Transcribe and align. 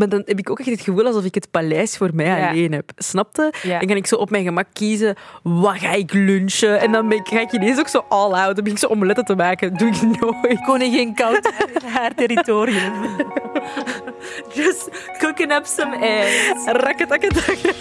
maar 0.00 0.08
dan 0.08 0.22
heb 0.26 0.38
ik 0.38 0.50
ook 0.50 0.58
echt 0.58 0.68
het 0.70 0.80
gevoel 0.80 1.06
alsof 1.06 1.24
ik 1.24 1.34
het 1.34 1.50
paleis 1.50 1.96
voor 1.96 2.10
mij 2.12 2.26
Ja. 2.40 2.48
alleen 2.48 2.72
heb. 2.72 2.90
Snapte? 2.96 3.52
Ja. 3.62 3.80
En 3.80 3.86
kan 3.86 3.96
ik 3.96 4.06
zo 4.06 4.16
op 4.16 4.30
mijn 4.30 4.44
gemak 4.44 4.66
kiezen, 4.72 5.14
wat 5.42 5.78
ga 5.78 5.92
ik 5.92 6.12
lunchen? 6.12 6.80
En 6.80 6.92
dan 6.92 7.08
ben 7.08 7.18
ik, 7.18 7.28
ga 7.28 7.40
ik 7.40 7.52
ineens 7.52 7.78
ook 7.78 7.88
zo 7.88 8.04
all 8.08 8.32
out. 8.32 8.54
Dan 8.54 8.64
begin 8.64 8.72
ik 8.72 8.78
zo 8.78 8.86
omeletten 8.86 9.24
te 9.24 9.34
maken. 9.34 9.76
Doe 9.76 9.88
ik 9.88 10.02
nooit. 10.20 10.60
Koningin 10.64 11.14
koud 11.14 11.52
haar 11.94 12.14
territorium. 12.14 12.92
Just 14.54 14.88
cooking 15.18 15.52
up 15.52 15.66
some 15.66 15.96
eggs. 15.96 16.64
Rakketakketakke. 16.64 17.74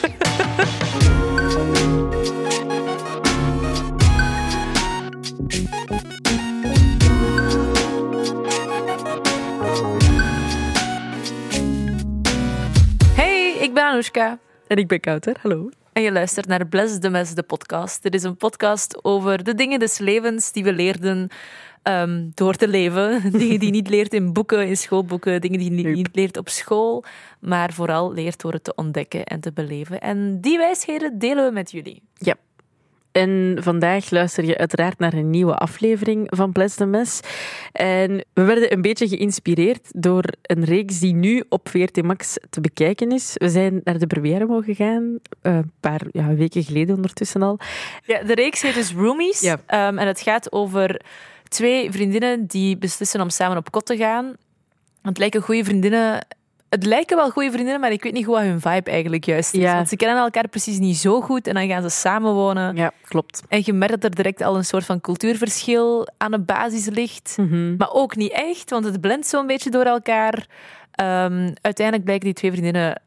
Ik 13.70 13.76
ben 13.76 13.84
Anoushka. 13.84 14.40
En 14.68 14.78
ik 14.78 14.88
ben 14.88 15.00
Kouter, 15.00 15.36
hallo. 15.42 15.70
En 15.94 16.02
je 16.02 16.12
luistert 16.12 16.48
naar 16.48 16.68
Bless 16.68 17.00
the 17.00 17.10
Mess, 17.10 17.34
de 17.34 17.44
podcast. 17.44 18.04
Dit 18.04 18.14
is 18.14 18.24
een 18.24 18.38
podcast 18.38 19.04
over 19.04 19.44
de 19.44 19.56
dingen 19.56 19.80
des 19.80 19.98
levens 19.98 20.52
die 20.52 20.64
we 20.64 20.74
leerden 20.74 21.30
ehm, 21.84 22.30
door 22.34 22.56
te 22.56 22.68
leven. 22.68 23.22
Dingen 23.32 23.60
die 23.60 23.66
je 23.66 23.72
niet 23.72 23.90
leert 23.90 24.14
in 24.14 24.34
boeken, 24.34 24.68
in 24.68 24.78
schoolboeken. 24.78 25.42
Dingen 25.42 25.60
die 25.60 25.74
je 25.74 25.88
niet 25.96 26.10
leert 26.16 26.38
op 26.38 26.50
school. 26.50 27.04
Maar 27.40 27.74
vooral 27.74 28.14
leert 28.14 28.42
door 28.42 28.54
het 28.54 28.64
te 28.64 28.76
ontdekken 28.76 29.24
en 29.26 29.40
te 29.40 29.52
beleven. 29.52 30.02
En 30.02 30.42
die 30.42 30.58
wijsheden 30.58 31.20
delen 31.20 31.46
we 31.46 31.52
met 31.52 31.72
jullie. 31.72 32.02
Ja. 32.14 32.36
En 33.12 33.58
vandaag 33.60 34.10
luister 34.10 34.46
je 34.46 34.58
uiteraard 34.58 35.00
naar 35.00 35.14
een 35.14 35.30
nieuwe 35.30 35.56
aflevering 35.56 36.28
van 36.30 36.52
Bless 36.52 36.76
the 36.76 36.86
Mess. 36.86 37.20
En 37.72 38.26
we 38.34 38.44
werden 38.44 38.74
een 38.74 38.82
beetje 38.82 39.08
geïnspireerd 39.08 39.88
door 39.92 40.24
een 40.42 40.64
reeks 40.64 41.00
die 41.00 41.14
nu 41.14 41.44
op 41.50 41.70
VRT 41.70 42.04
Max 42.04 42.38
te 42.50 42.62
bekijken 42.62 43.12
is. 43.12 43.34
We 43.34 43.50
zijn 43.50 43.82
naar 43.84 43.98
de 43.98 44.08
première 44.08 44.46
mogen 44.46 44.76
gaan, 44.76 45.20
eh, 45.42 45.56
een 45.56 45.72
paar 45.80 46.02
ja, 46.12 46.34
weken 46.34 46.64
geleden 46.64 46.96
ondertussen 46.96 47.42
al. 47.42 47.60
Ja, 48.06 48.24
de 48.24 48.36
reeks 48.36 48.62
heet 48.62 48.74
dus 48.74 48.94
Roomies. 48.94 49.42
Ja. 49.42 49.60
Ehm, 49.66 49.98
en 49.98 50.08
het 50.08 50.22
gaat 50.22 50.52
over 50.52 51.02
twee 51.48 51.92
vriendinnen 51.92 52.46
die 52.46 52.78
beslissen 52.78 53.22
om 53.22 53.30
samen 53.30 53.58
op 53.58 53.72
kot 53.72 53.86
te 53.86 53.98
gaan. 53.98 54.36
Het 55.02 55.18
lijken 55.18 55.42
goede 55.42 55.64
vriendinnen. 55.64 56.26
Het 56.70 56.86
lijken 56.86 57.18
wel 57.18 57.30
goede 57.30 57.52
vriendinnen, 57.52 57.82
maar 57.82 57.92
ik 57.92 58.04
weet 58.04 58.14
niet 58.14 58.26
goed 58.26 58.34
wat 58.34 58.44
hun 58.44 58.62
vibe 58.62 58.92
eigenlijk 58.92 59.26
juist 59.26 59.54
is. 59.54 59.62
Ja. 59.62 59.76
Want 59.76 59.90
ze 59.90 59.96
kennen 59.96 60.18
elkaar 60.18 60.48
precies 60.48 60.80
niet 60.80 60.98
zo 60.98 61.22
goed 61.22 61.48
en 61.48 61.54
dan 61.54 61.68
gaan 61.68 61.82
ze 61.82 61.90
samenwonen. 61.90 62.76
Ja, 62.76 62.92
klopt. 63.04 63.42
En 63.48 63.62
je 63.66 63.74
merkt 63.74 63.94
dat 63.94 64.04
er 64.04 64.16
direct 64.16 64.42
al 64.42 64.56
een 64.56 64.66
soort 64.66 64.86
van 64.86 65.02
cultuurverschil 65.02 66.08
aan 66.18 66.32
de 66.32 66.40
basis 66.40 66.86
ligt. 66.90 67.38
Mhm. 67.38 67.76
Maar 67.76 67.92
ook 67.92 68.16
niet 68.16 68.32
echt, 68.32 68.70
want 68.70 68.86
het 68.86 69.02
blendt 69.02 69.28
zo'n 69.28 69.48
beetje 69.48 69.70
door 69.70 69.86
elkaar. 69.86 70.48
Ehm, 70.92 71.54
uiteindelijk 71.62 72.04
blijken 72.06 72.26
die 72.26 72.34
twee 72.34 72.52
vriendinnen 72.52 73.02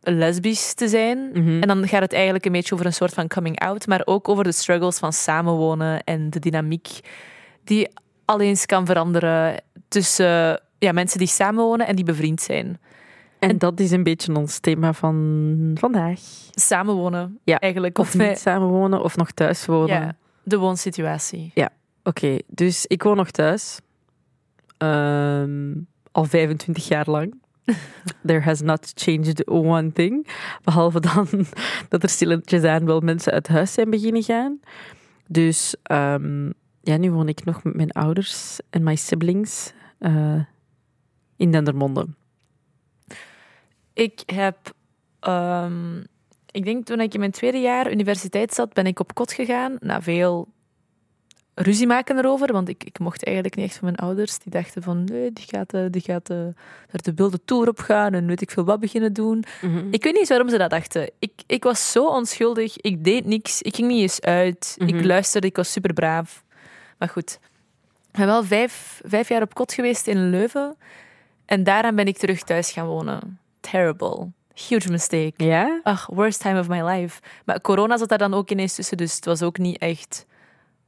lesbisch 0.00 0.74
te 0.74 0.88
zijn. 0.88 1.30
Mhm. 1.32 1.60
En 1.60 1.68
dan 1.68 1.88
gaat 1.88 2.02
het 2.02 2.12
eigenlijk 2.12 2.44
een 2.44 2.52
beetje 2.52 2.74
over 2.74 2.86
een 2.86 2.92
soort 2.92 3.14
van 3.14 3.28
coming 3.28 3.60
out, 3.60 3.86
maar 3.86 4.02
ook 4.04 4.28
over 4.28 4.44
de 4.44 4.52
struggles 4.52 4.98
van 4.98 5.12
samenwonen 5.12 6.04
en 6.04 6.30
de 6.30 6.38
dynamiek 6.38 6.88
die 7.64 7.88
al 8.24 8.40
eens 8.40 8.66
kan 8.66 8.86
veranderen 8.86 9.62
tussen 9.88 10.60
ja, 10.78 10.92
mensen 10.92 11.18
die 11.18 11.28
samenwonen 11.28 11.86
en 11.86 11.96
die 11.96 12.04
bevriend 12.04 12.40
zijn. 12.40 12.78
En 13.38 13.58
dat 13.58 13.80
is 13.80 13.90
een 13.90 14.02
beetje 14.02 14.34
ons 14.34 14.58
thema 14.58 14.92
van 14.92 15.70
vandaag. 15.74 16.20
Samenwonen, 16.50 17.38
Ja, 17.44 17.58
eigenlijk. 17.58 17.98
Of 17.98 18.14
niet 18.18 18.38
samenwonen 18.38 19.02
of 19.02 19.16
nog 19.16 19.30
thuis 19.30 19.66
wonen. 19.66 20.00
ja, 20.00 20.16
de 20.42 20.58
woonsituatie. 20.58 21.50
Oké, 22.02 22.38
dus 22.46 22.86
ik 22.86 23.02
woon 23.02 23.16
nog 23.16 23.30
thuis. 23.30 23.80
Ehm, 24.78 25.72
al 26.12 26.24
25 26.24 26.88
jaar 26.88 27.10
lang. 27.10 27.34
There 28.26 28.40
has 28.40 28.60
not 28.60 28.92
changed 28.94 29.46
one 29.46 29.92
thing. 29.92 30.26
Behalve 30.64 31.00
dan 31.00 31.28
dat 31.88 32.02
er 32.02 32.08
stilletjes 32.08 32.62
aan 32.62 32.84
wel 32.86 33.00
mensen 33.00 33.32
uit 33.32 33.48
huis 33.48 33.72
zijn 33.72 33.90
beginnen 33.90 34.22
gaan. 34.22 34.60
Dus 35.26 35.74
ehm, 35.82 36.50
ja, 36.82 36.96
nu 36.96 37.10
woon 37.10 37.28
ik 37.28 37.44
nog 37.44 37.62
met 37.64 37.74
mijn 37.74 37.90
ouders 37.92 38.58
en 38.70 38.82
mijn 38.82 38.98
siblings 38.98 39.72
eh, 39.98 40.40
in 41.36 41.50
Dendermonde. 41.52 42.06
Ik 43.92 44.22
heb, 44.26 44.56
ehm, 45.20 45.98
ik 46.50 46.64
denk 46.64 46.86
toen 46.86 47.00
ik 47.00 47.14
in 47.14 47.20
mijn 47.20 47.30
tweede 47.32 47.58
jaar 47.60 47.90
universiteit 47.90 48.54
zat, 48.54 48.72
ben 48.72 48.86
ik 48.86 49.00
op 49.00 49.14
kot 49.14 49.32
gegaan. 49.32 49.76
Na 49.80 50.02
veel 50.02 50.48
ruzie 51.54 51.86
maken 51.86 52.18
erover, 52.18 52.52
want 52.52 52.68
ik, 52.68 52.84
ik 52.84 52.98
mocht 52.98 53.24
eigenlijk 53.24 53.56
niet 53.56 53.64
echt 53.66 53.74
van 53.74 53.84
mijn 53.84 53.96
ouders. 53.96 54.38
Die 54.38 54.52
dachten 54.52 54.82
van, 54.82 55.04
nee, 55.04 55.32
die 55.32 55.44
gaat, 55.48 55.72
eh, 55.74 55.84
die 55.90 56.00
gaat 56.02 56.30
eh, 56.30 56.36
naar 56.36 57.02
de 57.02 57.14
wilde 57.14 57.40
tour 57.44 57.68
op 57.68 57.78
gaan 57.78 58.14
en 58.14 58.26
weet 58.26 58.40
ik 58.40 58.50
veel 58.50 58.64
wat 58.64 58.80
beginnen 58.80 59.12
doen. 59.12 59.44
Ik 59.90 60.02
weet 60.02 60.12
niet 60.12 60.16
eens 60.16 60.28
waarom 60.28 60.48
ze 60.48 60.58
dat 60.58 60.70
dachten. 60.70 61.10
Ik, 61.18 61.32
ik 61.46 61.62
was 61.64 61.92
zo 61.92 62.06
onschuldig, 62.06 62.76
ik 62.76 63.04
deed 63.04 63.24
niks, 63.24 63.62
ik 63.62 63.74
ging 63.74 63.88
niet 63.88 64.00
eens 64.00 64.20
uit, 64.20 64.74
ik 64.78 64.94
Mhm. 64.94 65.06
luisterde, 65.06 65.46
ik 65.46 65.56
was 65.56 65.72
super 65.72 65.92
braaf. 65.92 66.44
Maar 66.98 67.08
goed, 67.08 67.38
ik 68.10 68.18
ben 68.18 68.26
wel 68.26 68.44
vijf, 68.44 69.00
vijf 69.04 69.28
jaar 69.28 69.42
op 69.42 69.54
kot 69.54 69.72
geweest 69.72 70.06
in 70.06 70.30
Leuven 70.30 70.76
en 71.46 71.64
daaraan 71.64 71.94
ben 71.94 72.06
ik 72.06 72.16
terug 72.18 72.42
thuis 72.42 72.72
gaan 72.72 72.86
wonen. 72.86 73.38
Terrible. 73.60 74.28
Huge 74.68 74.90
mistake. 74.90 75.32
Ja? 75.44 75.80
Ach, 75.82 76.06
worst 76.06 76.40
time 76.40 76.58
of 76.60 76.68
my 76.68 76.82
life. 76.82 77.20
Maar 77.44 77.60
corona 77.60 77.96
zat 77.96 78.08
daar 78.08 78.18
dan 78.18 78.34
ook 78.34 78.50
ineens 78.50 78.74
tussen, 78.74 78.96
dus 78.96 79.14
het 79.16 79.24
was 79.24 79.42
ook 79.42 79.58
niet 79.58 79.78
echt 79.78 80.26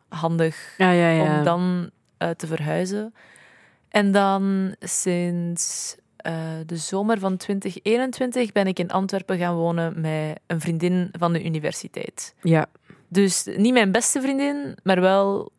handig 0.09 0.75
Ja, 0.79 0.91
ja, 0.91 1.09
ja. 1.11 1.39
om 1.39 1.45
dan 1.45 1.91
eh, 2.19 2.31
te 2.31 2.47
verhuizen. 2.47 3.15
En 3.89 4.13
dan 4.13 4.75
sinds 4.81 5.97
eh, 6.17 6.35
de 6.67 6.77
zomer 6.77 7.19
van 7.19 7.37
2021 7.37 8.53
ben 8.53 8.67
ik 8.67 8.79
in 8.79 8.91
Antwerpen 8.91 9.39
gaan 9.39 9.55
wonen 9.55 10.01
met 10.01 10.39
een 10.47 10.61
vriendin 10.61 11.09
van 11.19 11.33
de 11.33 11.45
universiteit. 11.45 12.35
ja. 12.43 12.67
Dus 13.11 13.47
niet 13.57 13.73
mijn 13.73 13.93
beste 13.93 14.21
vriendin, 14.21 14.77
maar 14.83 15.01
wel 15.01 15.51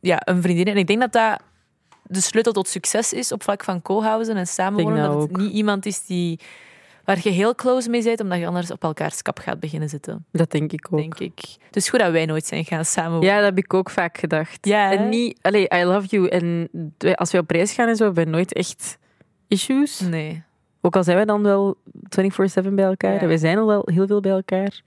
ja, 0.00 0.20
een 0.24 0.42
vriendin. 0.42 0.66
En 0.66 0.76
ik 0.76 0.86
denk 0.86 1.00
dat 1.00 1.12
dat 1.12 1.40
de 2.08 2.20
sleutel 2.20 2.52
tot 2.52 2.68
succes 2.68 3.12
is 3.12 3.32
op 3.32 3.42
vlak 3.42 3.64
van 3.64 3.82
co-housen 3.82 4.36
en 4.36 4.46
samenwonen. 4.46 5.02
Dat 5.02 5.12
dat 5.12 5.22
het 5.22 5.30
ook. 5.30 5.36
niet 5.36 5.52
iemand 5.52 5.86
is 5.86 6.04
die, 6.04 6.40
waar 7.04 7.18
je 7.22 7.30
heel 7.30 7.54
close 7.54 7.90
mee 7.90 8.02
bent, 8.02 8.20
omdat 8.20 8.38
je 8.38 8.46
anders 8.46 8.70
op 8.70 8.82
elkaars 8.82 9.22
kap 9.22 9.38
gaat 9.38 9.60
beginnen 9.60 9.88
zitten, 9.88 10.24
Dat 10.32 10.50
denk 10.50 10.72
ik 10.72 10.86
ook. 10.90 10.98
denk 10.98 11.18
ik. 11.18 11.40
Dus 11.70 11.88
goed 11.88 12.00
dat 12.00 12.10
wij 12.12 12.26
nooit 12.26 12.46
zijn 12.46 12.64
gaan 12.64 12.84
samenwonen. 12.84 13.28
Ja, 13.28 13.36
dat 13.36 13.44
heb 13.44 13.58
ik 13.58 13.74
ook 13.74 13.90
vaak 13.90 14.18
gedacht. 14.18 14.66
Ja, 14.66 14.92
en 14.92 15.08
niet, 15.08 15.38
allee, 15.42 15.68
I 15.74 15.84
love 15.84 16.06
you. 16.06 16.28
En 16.28 16.68
als 17.14 17.32
we 17.32 17.38
op 17.38 17.50
reis 17.50 17.72
gaan 17.72 17.88
en 17.88 17.96
zo, 17.96 18.04
hebben 18.04 18.24
we 18.24 18.30
nooit 18.30 18.52
echt 18.52 18.98
issues. 19.48 20.00
Nee. 20.00 20.42
Ook 20.80 20.96
al 20.96 21.04
zijn 21.04 21.16
wij 21.16 21.24
dan 21.24 21.42
wel 21.42 21.76
24-7 22.08 22.68
bij 22.74 22.84
elkaar. 22.84 23.20
Ja. 23.20 23.26
Wij 23.26 23.36
zijn 23.36 23.58
al 23.58 23.66
wel 23.66 23.82
heel 23.84 24.06
veel 24.06 24.20
bij 24.20 24.32
elkaar. 24.32 24.80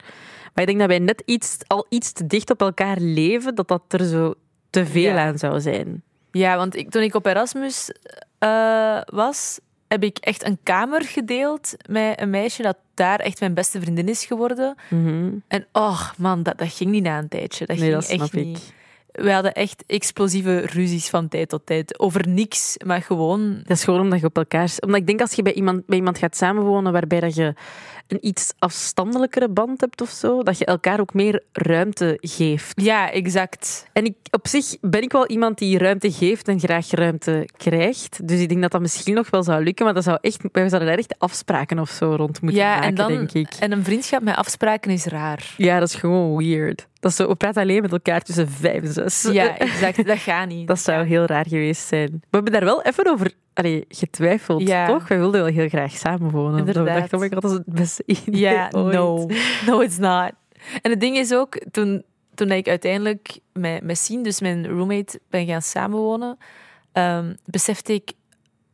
Maar 0.53 0.63
ik 0.63 0.65
denk 0.65 0.79
dat 0.79 0.87
wij 0.87 0.99
net 0.99 1.21
iets, 1.25 1.57
al 1.67 1.85
iets 1.89 2.11
te 2.11 2.25
dicht 2.27 2.49
op 2.49 2.61
elkaar 2.61 2.97
leven, 2.99 3.55
dat 3.55 3.67
dat 3.67 3.81
er 3.87 4.05
zo 4.05 4.33
te 4.69 4.85
veel 4.85 5.01
Ja. 5.13 5.25
aan 5.27 5.37
zou 5.37 5.59
zijn. 5.61 6.03
Ja, 6.31 6.57
want 6.57 6.75
ik, 6.75 6.89
toen 6.89 7.01
ik 7.01 7.15
op 7.15 7.25
Erasmus 7.25 7.91
eh, 8.39 8.99
was, 9.05 9.59
heb 9.87 10.03
ik 10.03 10.17
echt 10.17 10.45
een 10.45 10.57
kamer 10.63 11.03
gedeeld 11.03 11.73
met 11.89 12.21
een 12.21 12.29
meisje 12.29 12.61
dat 12.61 12.77
daar 12.93 13.19
echt 13.19 13.39
mijn 13.39 13.53
beste 13.53 13.81
vriendin 13.81 14.07
is 14.09 14.25
geworden. 14.25 14.75
Mhm. 14.89 15.31
En 15.47 15.65
oh 15.71 16.09
man, 16.17 16.43
dat, 16.43 16.57
dat 16.57 16.73
ging 16.73 16.91
niet 16.91 17.03
na 17.03 17.17
een 17.17 17.27
tijdje. 17.27 17.65
Dat 17.65 17.77
Nee, 17.77 17.85
ging 17.85 17.93
dat 17.99 18.03
snap 18.09 18.19
echt 18.19 18.35
ik. 18.35 18.57
We 19.11 19.31
hadden 19.31 19.53
echt 19.53 19.83
explosieve 19.87 20.59
ruzies 20.59 21.09
van 21.09 21.27
tijd 21.27 21.49
tot 21.49 21.65
tijd. 21.65 21.99
Over 21.99 22.27
niks, 22.27 22.77
maar 22.85 23.01
gewoon... 23.01 23.53
Dat 23.63 23.77
is 23.77 23.83
gewoon 23.83 23.99
omdat 23.99 24.19
je 24.19 24.25
op 24.25 24.37
elkaar... 24.37 24.71
Omdat 24.79 24.99
ik 24.99 25.07
denk 25.07 25.21
als 25.21 25.33
je 25.33 25.41
bij 25.41 25.53
iemand, 25.53 25.85
bij 25.85 25.97
iemand 25.97 26.17
gaat 26.17 26.35
samenwonen 26.35 26.91
waarbij 26.91 27.19
dat 27.19 27.35
je 27.35 27.53
een 28.07 28.27
iets 28.27 28.53
afstandelijkere 28.59 29.49
band 29.49 29.81
hebt 29.81 30.01
of 30.01 30.09
zo, 30.09 30.43
dat 30.43 30.57
je 30.57 30.65
elkaar 30.65 30.99
ook 30.99 31.13
meer 31.13 31.43
ruimte 31.51 32.17
geeft. 32.21 32.81
Ja, 32.81 33.11
exact. 33.11 33.87
En 33.93 34.05
ik, 34.05 34.15
op 34.31 34.47
zich 34.47 34.77
ben 34.81 35.01
ik 35.01 35.11
wel 35.11 35.27
iemand 35.27 35.57
die 35.57 35.77
ruimte 35.77 36.11
geeft 36.11 36.47
en 36.47 36.59
graag 36.59 36.91
ruimte 36.91 37.49
krijgt. 37.57 38.27
Dus 38.27 38.39
ik 38.39 38.49
denk 38.49 38.61
dat 38.61 38.71
dat 38.71 38.81
misschien 38.81 39.13
nog 39.13 39.29
wel 39.29 39.43
zou 39.43 39.63
lukken. 39.63 39.85
Maar 39.85 39.93
dat 39.93 40.03
zou 40.03 40.17
echt, 40.21 40.41
wij 40.51 40.69
zouden 40.69 40.89
daar 40.89 40.97
echt 40.97 41.15
afspraken 41.17 41.79
of 41.79 41.89
zo 41.89 42.15
rond 42.15 42.41
moeten 42.41 42.61
ja, 42.61 42.73
maken, 42.73 42.87
en 42.87 42.95
dan... 42.95 43.07
denk 43.07 43.31
ik. 43.31 43.53
En 43.59 43.71
een 43.71 43.83
vriendschap 43.83 44.21
met 44.21 44.35
afspraken 44.35 44.91
is 44.91 45.05
raar. 45.05 45.53
Ja, 45.57 45.79
dat 45.79 45.87
is 45.87 45.95
gewoon 45.95 46.37
weird. 46.37 46.87
Dat 46.99 47.13
zo, 47.13 47.27
we 47.27 47.35
praten 47.35 47.61
alleen 47.61 47.81
met 47.81 47.91
elkaar 47.91 48.21
tussen 48.21 48.49
vijf 48.49 48.83
en 48.83 48.93
zes. 48.93 49.21
Ja, 49.31 49.57
exact. 49.57 50.05
Dat 50.05 50.17
gaat 50.17 50.47
niet. 50.47 50.67
Dat 50.67 50.79
zou 50.79 51.05
heel 51.05 51.25
raar 51.25 51.45
geweest 51.47 51.87
zijn. 51.87 52.09
We 52.11 52.27
hebben 52.29 52.51
daar 52.51 52.63
wel 52.65 52.81
even 52.81 53.07
over 53.07 53.31
allee, 53.53 53.85
getwijfeld, 53.89 54.67
Ja. 54.67 54.87
toch? 54.87 55.07
Wij 55.07 55.17
wilden 55.17 55.41
wel 55.43 55.51
heel 55.53 55.67
graag 55.69 55.91
samenwonen. 55.91 56.51
Dat 56.65 56.75
we 56.75 56.79
Inderdaad. 56.79 56.99
dachten, 56.99 57.17
oh 57.17 57.23
my 57.23 57.29
god, 57.29 57.41
dat 57.41 57.51
is 57.51 57.57
het 57.57 57.65
beste 57.65 58.03
idee 58.27 58.39
Ja, 58.41 58.69
ooit. 58.71 58.93
no. 58.93 59.27
No, 59.65 59.79
it's 59.81 59.97
not. 59.97 60.31
En 60.81 60.91
het 60.91 60.99
ding 60.99 61.17
is 61.17 61.33
ook, 61.33 61.57
toen, 61.71 62.03
toen 62.35 62.51
ik 62.51 62.67
uiteindelijk 62.67 63.39
met, 63.53 63.83
met 63.83 63.97
Sien, 63.97 64.23
dus 64.23 64.41
mijn 64.41 64.67
roommate, 64.67 65.19
ben 65.29 65.45
gaan 65.45 65.61
samenwonen, 65.61 66.37
ehm, 66.91 67.33
besefte 67.45 67.93
ik, 67.93 68.11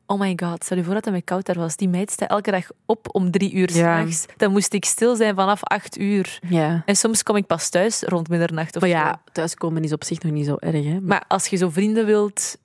oh 0.07 0.19
my 0.19 0.33
god, 0.43 0.63
stel 0.63 0.77
je 0.77 0.83
voor 0.83 0.93
dat 0.93 1.05
het 1.05 1.13
met 1.13 1.23
koud 1.23 1.45
daar 1.45 1.55
was. 1.59 1.75
Die 1.75 1.89
meid 1.89 2.11
staat 2.11 2.29
elke 2.29 2.51
dag 2.51 2.67
op 2.85 3.07
om 3.15 3.31
drie 3.31 3.53
uur 3.53 3.71
Ja. 3.73 3.99
s'nachts. 4.01 4.25
Dan 4.37 4.51
moest 4.51 4.73
ik 4.73 4.85
stil 4.85 5.15
zijn 5.15 5.35
vanaf 5.35 5.63
acht 5.63 5.97
uur. 5.99 6.39
Ja. 6.49 6.81
En 6.85 6.95
soms 6.95 7.23
kom 7.23 7.35
ik 7.35 7.45
pas 7.47 7.69
thuis 7.69 8.01
rond 8.01 8.29
middernacht 8.29 8.75
of 8.75 8.81
Maar 8.81 8.89
zo. 8.91 8.95
ja, 8.97 9.21
thuiskomen 9.31 9.83
is 9.83 9.93
op 9.93 10.03
zich 10.03 10.21
nog 10.21 10.31
niet 10.31 10.45
zo 10.45 10.55
erg, 10.59 10.83
hè. 10.85 10.99
Maar 11.01 11.23
als 11.27 11.47
je 11.47 11.55
zo 11.57 11.69
vrienden 11.69 12.05
wilt 12.05 12.57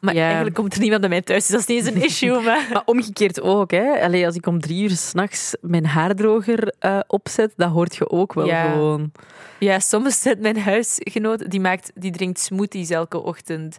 Maar 0.00 0.14
Ja. 0.14 0.24
eigenlijk 0.24 0.54
komt 0.54 0.74
er 0.74 0.80
niemand 0.80 1.00
bij 1.00 1.10
mij 1.10 1.22
thuis, 1.22 1.46
dus 1.46 1.50
dat 1.50 1.60
is 1.60 1.66
niet 1.66 1.86
eens 1.86 1.94
een 1.96 2.04
issue. 2.10 2.40
Maar... 2.42 2.66
Maar 2.72 2.82
omgekeerd 2.84 3.40
ook, 3.40 3.70
hè. 3.70 4.00
Allee, 4.02 4.26
als 4.26 4.34
ik 4.34 4.46
om 4.46 4.60
drie 4.60 4.82
uur 4.82 4.90
s'nachts 4.90 5.56
mijn 5.60 5.86
haardroger 5.86 6.74
eh, 6.78 6.98
opzet, 7.06 7.52
dat 7.56 7.70
hoort 7.70 7.96
je 7.96 8.10
ook 8.10 8.32
wel 8.34 8.46
Ja. 8.46 8.70
gewoon. 8.72 9.12
Ja, 9.58 9.78
soms 9.78 10.20
zit 10.20 10.40
mijn 10.40 10.58
huisgenoot, 10.60 11.50
die, 11.50 11.60
maakt, 11.60 11.90
die 11.94 12.10
drinkt 12.10 12.40
smoothies 12.40 12.90
elke 12.90 13.22
ochtend. 13.22 13.78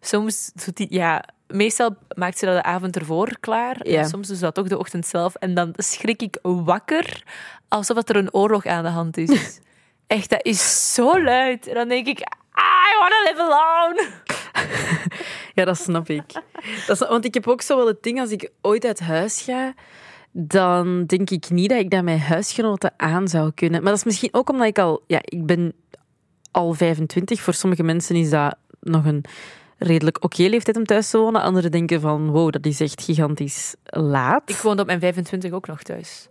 Soms 0.00 0.50
doet 0.64 0.76
die, 0.76 0.86
ja, 0.90 1.24
meestal 1.48 1.96
maakt 2.14 2.38
ze 2.38 2.46
dat 2.46 2.54
de 2.54 2.62
avond 2.62 2.96
ervoor 2.96 3.36
klaar. 3.40 3.88
Ja. 3.88 4.04
Soms 4.04 4.28
ze 4.28 4.38
dat 4.38 4.58
ook 4.58 4.68
de 4.68 4.78
ochtend 4.78 5.06
zelf. 5.06 5.34
En 5.34 5.54
dan 5.54 5.72
schrik 5.76 6.22
ik 6.22 6.38
wakker, 6.42 7.22
alsof 7.68 8.08
er 8.08 8.16
een 8.16 8.34
oorlog 8.34 8.66
aan 8.66 8.82
de 8.82 8.90
hand 8.90 9.16
is. 9.16 9.30
Echt, 10.06 10.30
dat 10.30 10.44
is 10.44 10.94
zo 10.94 11.22
luid. 11.22 11.66
En 11.66 11.74
dan 11.74 11.88
denk 11.88 12.06
ik, 12.06 12.18
I 12.18 12.98
wanna 12.98 13.22
live 13.30 13.42
alone. 13.42 14.06
Ja, 15.54 15.64
dat 15.64 15.78
snap 15.78 16.08
ik. 16.08 16.32
Dat 16.86 17.00
is, 17.00 17.08
want 17.08 17.24
ik 17.24 17.34
heb 17.34 17.48
ook 17.48 17.62
zo 17.62 17.76
wel 17.76 17.86
het 17.86 18.02
ding, 18.02 18.20
als 18.20 18.30
ik 18.30 18.50
ooit 18.60 18.84
uit 18.84 19.00
huis 19.00 19.42
ga, 19.42 19.74
dan 20.32 21.04
denk 21.06 21.30
ik 21.30 21.50
niet 21.50 21.70
dat 21.70 21.78
ik 21.78 21.90
dat 21.90 22.02
mijn 22.02 22.20
huisgenoten 22.20 22.92
aan 22.96 23.28
zou 23.28 23.52
kunnen. 23.54 23.82
Maar 23.82 23.90
dat 23.90 23.98
is 23.98 24.04
misschien 24.04 24.34
ook 24.34 24.50
omdat 24.50 24.66
ik 24.66 24.78
al... 24.78 25.02
Ja, 25.06 25.18
ik 25.22 25.46
ben 25.46 25.74
al 26.50 26.72
25. 26.72 27.40
Voor 27.40 27.54
sommige 27.54 27.82
mensen 27.82 28.16
is 28.16 28.30
dat 28.30 28.56
nog 28.80 29.04
een 29.04 29.24
redelijk 29.78 30.24
oké 30.24 30.42
leeftijd 30.42 30.76
om 30.76 30.84
thuis 30.84 31.10
te 31.10 31.18
wonen. 31.18 31.42
Anderen 31.42 31.70
denken 31.70 32.00
van, 32.00 32.30
wow, 32.30 32.50
dat 32.52 32.66
is 32.66 32.80
echt 32.80 33.02
gigantisch 33.02 33.74
laat. 33.84 34.42
Ik 34.50 34.56
woonde 34.56 34.80
op 34.82 34.86
mijn 34.88 35.00
25 35.00 35.52
ook 35.52 35.66
nog 35.66 35.82
thuis. 35.82 36.28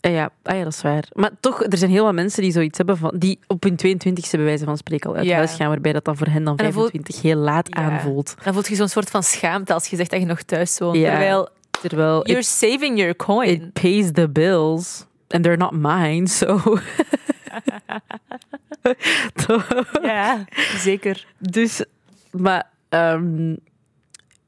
Ah 0.00 0.12
ja, 0.12 0.30
ah 0.42 0.56
ja, 0.56 0.62
dat 0.64 0.72
is 0.72 0.82
waar. 0.82 1.04
Maar 1.12 1.30
toch, 1.40 1.62
er 1.64 1.78
zijn 1.78 1.90
heel 1.90 2.04
wat 2.04 2.14
mensen 2.14 2.42
die 2.42 2.52
zoiets 2.52 2.76
hebben 2.78 2.96
van... 2.96 3.12
Die 3.18 3.38
op 3.46 3.62
hun 3.62 3.72
22e 3.86 4.30
bij 4.30 4.44
wijze 4.44 4.64
van 4.64 4.76
spreken 4.76 5.10
al 5.10 5.16
uit 5.16 5.26
Ja. 5.26 5.36
huis 5.36 5.54
gaan, 5.54 5.68
waarbij 5.68 5.92
dat 5.92 6.04
dan 6.04 6.16
voor 6.16 6.26
hen 6.26 6.44
dan 6.44 6.56
En 6.56 6.64
dan 6.64 6.72
voelt- 6.72 6.90
25 6.90 7.22
heel 7.22 7.36
laat 7.40 7.68
Ja. 7.70 7.76
aanvoelt. 7.82 8.34
Dan 8.44 8.52
voel 8.54 8.62
je 8.68 8.74
zo'n 8.74 8.88
soort 8.88 9.10
van 9.10 9.22
schaamte 9.22 9.74
als 9.74 9.86
je 9.86 9.96
zegt 9.96 10.10
dat 10.10 10.20
je 10.20 10.26
nog 10.26 10.42
thuis 10.42 10.78
woont. 10.78 10.96
Ja. 10.96 11.10
Terwijl, 11.10 11.48
Terwijl 11.80 12.24
you're 12.26 12.38
it, 12.40 12.46
saving 12.46 12.98
your 12.98 13.16
coin. 13.16 13.48
it 13.48 13.72
pays 13.72 14.10
the 14.12 14.28
bills. 14.30 15.04
And 15.28 15.42
they're 15.42 15.56
not 15.58 15.72
mine, 15.72 16.28
so... 16.28 16.60
Toch? 19.46 19.68
Ja, 20.02 20.44
zeker. 20.76 21.26
dus, 21.38 21.84
maar... 22.40 22.70
ehm, 22.88 23.54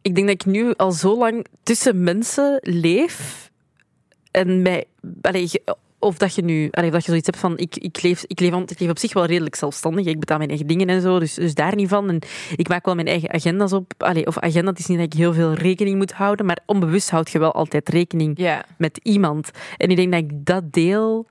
ik 0.03 0.15
denk 0.15 0.27
dat 0.27 0.47
ik 0.47 0.47
nu 0.47 0.75
al 0.77 0.93
zo 0.93 1.19
lang 1.19 1.47
tussen 1.63 2.03
mensen 2.03 2.59
leef 2.63 3.51
en 4.31 4.63
mij... 4.63 4.85
Allee, 5.23 5.51
of 5.99 6.19
dat 6.19 6.35
je 6.35 6.43
nu, 6.43 6.69
allee, 6.71 6.91
dat 6.91 7.01
je 7.01 7.09
zoiets 7.09 7.27
hebt 7.27 7.39
van, 7.39 7.59
ik, 7.59 7.77
ik, 7.77 8.03
leef, 8.03 8.25
ik, 8.27 8.41
leef, 8.41 8.55
ik 8.55 8.81
leef 8.81 8.91
op 8.91 8.99
zich 8.99 9.13
wel 9.13 9.25
redelijk 9.25 9.55
zelfstandig. 9.55 10.07
Ik 10.07 10.19
betaal 10.19 10.37
mijn 10.37 10.49
eigen 10.49 10.67
dingen 10.67 10.89
en 10.89 11.01
zo, 11.01 11.19
dus, 11.19 11.35
dus 11.35 11.55
daar 11.55 11.75
niet 11.75 11.89
van. 11.89 12.09
En 12.09 12.19
ik 12.57 12.69
maak 12.69 12.85
wel 12.85 12.95
mijn 12.95 13.07
eigen 13.07 13.33
agenda's 13.33 13.73
op. 13.73 13.93
Allee, 13.97 14.27
of 14.27 14.39
agenda, 14.39 14.71
het 14.71 14.79
is 14.79 14.87
niet 14.87 14.99
dat 14.99 15.13
ik 15.13 15.19
heel 15.19 15.33
veel 15.33 15.53
rekening 15.53 15.97
moet 15.97 16.13
houden, 16.13 16.47
maar 16.47 16.59
onbewust 16.67 17.11
houd 17.11 17.31
je 17.31 17.39
wel 17.39 17.53
altijd 17.53 17.89
rekening 17.89 18.59
met 18.79 19.01
iemand. 19.03 19.51
En 19.77 19.91
ik 19.91 19.97
denk 19.97 20.13
dat 20.13 20.21
ik 20.21 20.45
dat 20.45 20.73
deel 20.73 21.27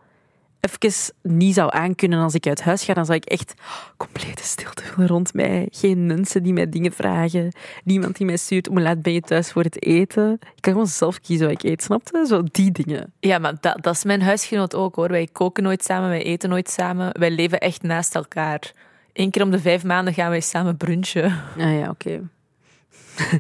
even 0.59 1.13
niet 1.21 1.53
zou 1.53 1.69
aankunnen 1.73 2.19
als 2.19 2.33
ik 2.33 2.47
uit 2.47 2.61
huis 2.61 2.83
ga. 2.83 2.93
Dan 2.93 3.05
zou 3.05 3.17
ik 3.17 3.25
echt 3.25 3.53
complete 3.97 4.43
stilte 4.43 4.83
willen 4.95 5.07
rond 5.07 5.33
mij. 5.33 5.67
Geen 5.71 6.05
mensen 6.05 6.43
die 6.43 6.53
mij 6.53 6.69
dingen 6.69 6.91
vragen. 6.91 7.51
Niemand 7.83 8.17
die 8.17 8.25
mij 8.25 8.37
stuurt, 8.37 8.67
hoe 8.67 8.81
laat 8.81 9.01
ben 9.01 9.13
je 9.13 9.21
thuis 9.21 9.51
voor 9.51 9.63
het 9.63 9.83
eten? 9.83 10.33
Ik 10.33 10.61
kan 10.61 10.71
gewoon 10.71 10.87
zelf 10.87 11.19
kiezen 11.19 11.47
wat 11.47 11.63
ik 11.63 11.69
eet, 11.69 11.83
snapte? 11.83 12.25
Zo 12.27 12.43
die 12.51 12.71
dingen. 12.71 13.13
Ja, 13.19 13.37
maar 13.37 13.53
dat, 13.59 13.83
dat 13.83 13.95
is 13.95 14.03
mijn 14.03 14.21
huisgenoot 14.21 14.75
ook 14.75 14.95
hoor. 14.95 15.09
Wij 15.09 15.27
koken 15.31 15.63
nooit 15.63 15.83
samen, 15.83 16.09
wij 16.09 16.23
eten 16.23 16.49
nooit 16.49 16.69
samen. 16.69 17.19
Wij 17.19 17.31
leven 17.31 17.59
echt 17.59 17.81
naast 17.81 18.15
elkaar. 18.15 18.73
Eén 19.13 19.31
keer 19.31 19.43
om 19.43 19.51
de 19.51 19.59
vijf 19.59 19.83
maanden 19.83 20.13
gaan 20.13 20.29
wij 20.29 20.41
samen 20.41 20.77
brunchen. 20.77 21.43
Ah 21.57 21.79
ja, 21.79 21.89
oké. 21.89 22.21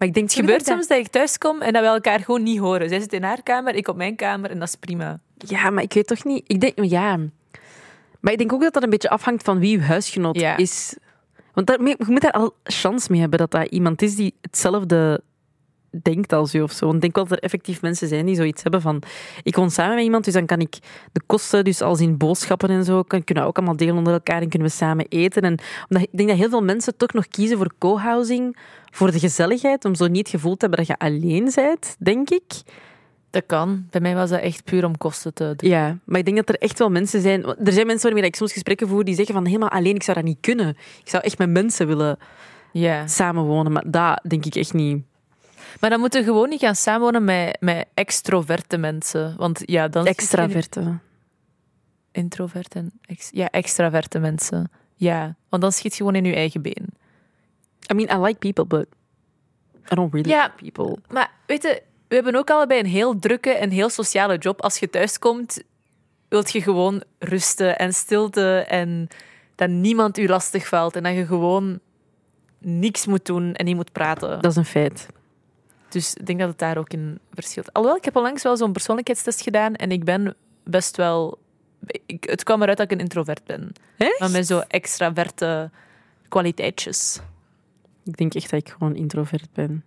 maar 0.00 0.08
ik 0.08 0.14
denk 0.14 0.30
Het 0.30 0.38
gebeurt 0.38 0.66
soms 0.66 0.86
dat 0.86 0.98
ik 0.98 1.08
thuis 1.08 1.38
kom 1.38 1.60
en 1.60 1.72
dat 1.72 1.82
we 1.82 1.88
elkaar 1.88 2.20
gewoon 2.20 2.42
niet 2.42 2.58
horen. 2.58 2.88
Zij 2.88 3.00
zit 3.00 3.12
in 3.12 3.22
haar 3.22 3.42
kamer, 3.42 3.74
ik 3.74 3.88
op 3.88 3.96
mijn 3.96 4.16
kamer 4.16 4.50
en 4.50 4.58
dat 4.58 4.68
is 4.68 4.74
prima. 4.74 5.20
Ja, 5.36 5.70
maar 5.70 5.82
ik 5.82 5.92
weet 5.92 6.06
toch 6.06 6.24
niet... 6.24 6.44
Ik 6.46 6.60
denk, 6.60 6.84
ja... 6.84 7.18
Maar 8.20 8.32
ik 8.32 8.38
denk 8.38 8.52
ook 8.52 8.62
dat 8.62 8.72
dat 8.72 8.82
een 8.82 8.90
beetje 8.90 9.10
afhangt 9.10 9.42
van 9.42 9.58
wie 9.58 9.76
uw 9.78 9.82
huisgenoot 9.82 10.40
Ja. 10.40 10.56
is. 10.56 10.96
Want 11.52 11.66
daar, 11.66 11.82
je 11.82 11.96
moet 12.06 12.20
daar 12.20 12.32
al 12.32 12.54
chance 12.64 13.10
mee 13.10 13.20
hebben 13.20 13.38
dat 13.38 13.50
dat 13.50 13.68
iemand 13.68 14.02
is 14.02 14.14
die 14.14 14.34
hetzelfde 14.40 15.22
denkt 16.02 16.32
als 16.32 16.54
u 16.54 16.60
of 16.62 16.72
zo. 16.72 16.84
Want 16.84 16.94
ik 16.94 17.00
denk 17.00 17.14
wel 17.14 17.24
dat 17.24 17.36
er 17.36 17.42
effectief 17.42 17.82
mensen 17.82 18.08
zijn 18.08 18.26
die 18.26 18.34
zoiets 18.34 18.62
hebben 18.62 18.80
van... 18.80 19.02
Ik 19.42 19.56
woon 19.56 19.70
samen 19.70 19.94
met 19.94 20.04
iemand, 20.04 20.24
dus 20.24 20.34
dan 20.34 20.46
kan 20.46 20.60
ik 20.60 20.78
de 21.12 21.20
kosten, 21.26 21.64
dus 21.64 21.80
als 21.82 22.00
in 22.00 22.16
boodschappen 22.16 22.68
en 22.68 22.84
zo, 22.84 23.02
kan, 23.02 23.24
kunnen 23.24 23.44
we 23.44 23.50
ook 23.50 23.56
allemaal 23.56 23.76
delen 23.76 23.96
onder 23.96 24.12
elkaar 24.12 24.42
en 24.42 24.48
kunnen 24.48 24.68
we 24.68 24.74
samen 24.74 25.06
eten. 25.08 25.42
En 25.42 25.58
omdat, 25.88 26.02
ik 26.02 26.16
denk 26.16 26.28
dat 26.28 26.38
heel 26.38 26.48
veel 26.48 26.62
mensen 26.62 26.96
toch 26.96 27.12
nog 27.12 27.28
kiezen 27.28 27.56
voor 27.56 27.72
co-housing, 27.78 28.56
voor 28.90 29.10
de 29.10 29.18
gezelligheid, 29.18 29.84
om 29.84 29.94
zo 29.94 30.06
niet 30.06 30.18
het 30.18 30.28
gevoel 30.28 30.56
te 30.56 30.66
hebben 30.66 30.86
dat 30.86 30.98
je 30.98 31.04
alleen 31.04 31.52
bent, 31.54 31.96
denk 31.98 32.30
ik. 32.30 32.52
Dat 33.30 33.42
kan. 33.46 33.86
Bij 33.90 34.00
mij 34.00 34.14
was 34.14 34.30
dat 34.30 34.40
echt 34.40 34.64
puur 34.64 34.84
om 34.84 34.98
kosten 34.98 35.34
te 35.34 35.52
doen. 35.56 35.70
Ja, 35.70 35.98
maar 36.04 36.18
ik 36.18 36.24
denk 36.24 36.36
dat 36.36 36.48
er 36.48 36.58
echt 36.58 36.78
wel 36.78 36.90
mensen 36.90 37.20
zijn... 37.20 37.44
Er 37.44 37.72
zijn 37.72 37.86
mensen 37.86 38.10
waarmee 38.10 38.28
ik 38.28 38.36
soms 38.36 38.52
gesprekken 38.52 38.88
voer 38.88 39.04
die 39.04 39.14
zeggen 39.14 39.34
van 39.34 39.46
helemaal 39.46 39.70
alleen, 39.70 39.94
ik 39.94 40.02
zou 40.02 40.16
dat 40.16 40.26
niet 40.26 40.38
kunnen. 40.40 40.68
Ik 41.02 41.08
zou 41.08 41.22
echt 41.22 41.38
met 41.38 41.50
mensen 41.50 41.86
willen 41.86 42.18
Ja. 42.72 43.06
samenwonen, 43.06 43.72
maar 43.72 43.84
dat 43.86 44.20
denk 44.28 44.46
ik 44.46 44.54
echt 44.54 44.72
niet. 44.72 45.02
Maar 45.80 45.90
dan 45.90 46.00
moeten 46.00 46.20
we 46.20 46.26
gewoon 46.26 46.48
niet 46.48 46.60
gaan 46.60 46.76
samenwonen 46.76 47.24
met, 47.24 47.56
met 47.60 47.86
extroverte 47.94 48.76
mensen. 48.76 49.34
Want 49.36 49.62
ja, 49.64 49.88
dan... 49.88 50.02
je 50.04 50.08
Extraverte. 50.08 50.98
Introvert 52.12 52.74
en... 52.74 52.92
Ex, 53.06 53.28
ja, 53.32 53.50
extraverte 53.50 54.18
mensen. 54.18 54.70
Ja, 54.94 55.36
want 55.48 55.62
dan 55.62 55.72
schiet 55.72 55.92
je 55.92 55.96
gewoon 55.98 56.14
in 56.14 56.24
je 56.24 56.34
eigen 56.34 56.62
been. 56.62 56.88
I 57.92 57.94
mean, 57.94 58.20
I 58.20 58.26
like 58.26 58.38
people, 58.38 58.64
but 58.64 58.86
I 59.92 59.94
don't 59.94 60.12
really 60.12 60.30
Ja. 60.30 60.42
like 60.56 60.70
people. 60.70 60.98
Maar 61.08 61.30
weet 61.46 61.62
je, 61.62 61.82
we 62.08 62.14
hebben 62.14 62.34
ook 62.36 62.50
allebei 62.50 62.80
een 62.80 62.86
heel 62.86 63.18
drukke 63.18 63.50
en 63.50 63.70
heel 63.70 63.88
sociale 63.88 64.38
job. 64.38 64.62
Als 64.62 64.78
je 64.78 64.90
thuiskomt, 64.90 65.62
wilt 66.28 66.52
je 66.52 66.62
gewoon 66.62 67.02
rusten 67.18 67.78
en 67.78 67.92
stilte 67.94 68.58
en 68.68 69.08
dat 69.54 69.68
niemand 69.68 70.18
u 70.18 70.28
lastig 70.28 70.68
valt 70.68 70.96
en 70.96 71.02
dat 71.02 71.14
je 71.14 71.26
gewoon 71.26 71.80
niks 72.58 73.06
moet 73.06 73.26
doen 73.26 73.54
en 73.54 73.64
niet 73.64 73.76
moet 73.76 73.92
praten. 73.92 74.40
Dat 74.40 74.50
is 74.50 74.56
een 74.56 74.64
feit. 74.64 75.06
Dus 75.90 76.14
ik 76.14 76.26
denk 76.26 76.38
dat 76.38 76.48
het 76.48 76.58
daar 76.58 76.78
ook 76.78 76.92
in 76.92 77.18
verschilt. 77.32 77.72
Alhoewel, 77.72 77.98
ik 77.98 78.04
heb 78.04 78.16
onlangs 78.16 78.42
wel 78.42 78.56
zo'n 78.56 78.72
persoonlijkheidstest 78.72 79.42
gedaan 79.42 79.74
en 79.74 79.90
ik 79.90 80.04
ben 80.04 80.34
best 80.64 80.96
wel... 80.96 81.38
Ik, 82.06 82.24
het 82.24 82.42
kwam 82.42 82.62
eruit 82.62 82.76
dat 82.78 82.86
ik 82.86 82.92
een 82.92 83.02
introvert 83.04 83.44
ben. 83.44 83.72
Echt? 83.96 84.20
Maar 84.20 84.30
met 84.30 84.46
zo 84.46 84.58
extraverte 84.58 85.70
kwaliteitjes. 86.28 87.20
Ik 88.04 88.16
denk 88.16 88.34
echt 88.34 88.50
dat 88.50 88.60
ik 88.60 88.68
gewoon 88.68 88.96
introvert 88.96 89.52
ben. 89.52 89.84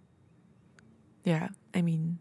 Ja, 1.21 1.49
I 1.75 1.81
mean... 1.81 2.19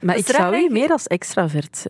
Maar 0.00 0.16
ik 0.16 0.26
zou 0.26 0.56
ik. 0.56 0.70
meer 0.70 0.90
als 0.90 1.06
extravert 1.06 1.86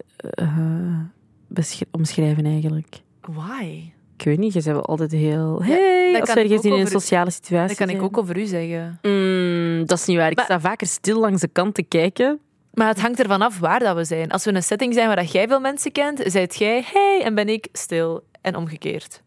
besch- 1.47 1.83
omschrijven 1.91 2.45
eigenlijk. 2.45 3.01
Why? 3.21 3.93
Ik 4.19 4.25
weet 4.25 4.39
niet, 4.39 4.53
je 4.53 4.63
wel 4.63 4.85
altijd 4.87 5.13
heel... 5.13 5.63
Hey, 5.63 6.21
als 6.21 6.33
we 6.33 6.41
ik 6.41 6.45
ergens 6.51 6.67
ook 6.67 6.73
in 6.73 6.81
een 6.81 6.87
sociale 6.87 7.31
situatie 7.31 7.69
Dat 7.69 7.77
kan 7.77 7.89
ik 7.89 7.95
zijn. 7.97 8.07
ook 8.07 8.19
over 8.19 8.39
u 8.39 8.45
zeggen. 8.47 8.99
Mm, 9.03 9.87
dat 9.87 9.99
is 9.99 10.05
niet 10.07 10.17
waar. 10.17 10.31
Ik 10.31 10.37
Maar- 10.37 10.45
sta 10.45 10.61
vaker 10.61 10.87
stil 10.87 11.21
langs 11.21 11.41
de 11.41 11.49
kant 11.49 11.75
te 11.75 11.83
kijken. 11.83 12.41
Maar 12.75 12.89
het 12.89 13.01
hangt 13.01 13.21
ervan 13.21 13.43
af 13.43 13.59
waar 13.59 13.79
dat 13.79 13.97
we 13.97 14.05
zijn. 14.05 14.31
Als 14.31 14.45
we 14.45 14.51
in 14.51 14.57
een 14.57 14.63
setting 14.63 14.95
zijn 14.95 15.07
waar 15.07 15.17
dat 15.17 15.33
jij 15.33 15.49
veel 15.49 15.61
mensen 15.61 15.93
kent, 15.93 16.23
zijt 16.27 16.57
jij 16.57 16.85
hey 16.93 17.23
en 17.25 17.35
ben 17.35 17.49
ik 17.49 17.69
stil 17.73 18.23
en 18.41 18.57
omgekeerd. 18.57 19.23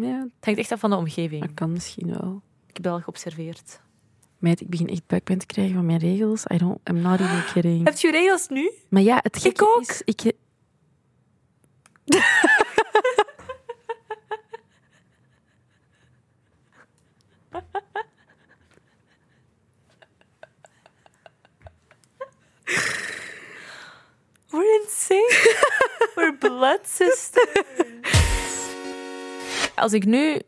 Ja, 0.00 0.18
Het 0.34 0.44
hangt 0.44 0.60
echt 0.60 0.72
af 0.72 0.80
van 0.80 0.90
de 0.90 0.96
omgeving. 0.96 1.40
dat 1.42 1.54
kan 1.54 1.72
misschien 1.72 2.06
wel. 2.08 2.42
Ik 2.66 2.74
heb 2.74 2.82
dat 2.84 2.92
al 2.92 3.00
geobserveerd. 3.00 3.80
Meid, 4.38 4.60
ik 4.60 4.68
begin 4.68 4.88
echt 4.88 5.06
buikpijn 5.06 5.38
te 5.38 5.46
krijgen 5.46 5.74
van 5.74 5.86
mijn 5.86 5.98
regels. 5.98 6.44
I 6.54 6.56
don't, 6.58 6.78
I'm 6.90 7.00
not 7.00 7.20
even 7.20 7.44
kidding. 7.52 7.84
Heb 7.88 7.96
je 7.98 8.10
regels 8.10 8.48
nu? 8.48 8.70
Maar 8.88 9.02
ja, 9.02 9.18
het 9.22 9.38
gekke 9.38 9.64
ook. 9.76 9.80
is... 9.80 10.02
Ik, 10.04 10.32
Als 29.74 29.92
ik 29.92 30.04
nu 30.04 30.40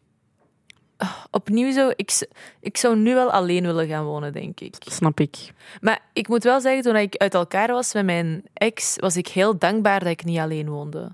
oh, 0.98 1.16
opnieuw 1.30 1.72
zou... 1.72 1.92
Ik, 1.96 2.28
ik 2.60 2.76
zou 2.76 2.96
nu 2.96 3.14
wel 3.14 3.32
alleen 3.32 3.62
willen 3.64 3.88
gaan 3.88 4.04
wonen, 4.04 4.32
denk 4.32 4.60
ik. 4.60 4.74
snap 4.78 5.20
ik. 5.20 5.52
Maar 5.80 6.00
ik 6.12 6.28
moet 6.28 6.44
wel 6.44 6.60
zeggen, 6.60 6.82
toen 6.82 6.96
ik 6.96 7.16
uit 7.16 7.34
elkaar 7.34 7.68
was 7.68 7.92
met 7.92 8.04
mijn 8.04 8.44
ex, 8.54 8.96
was 8.96 9.16
ik 9.16 9.28
heel 9.28 9.58
dankbaar 9.58 10.00
dat 10.00 10.08
ik 10.08 10.24
niet 10.24 10.38
alleen 10.38 10.68
woonde. 10.68 11.12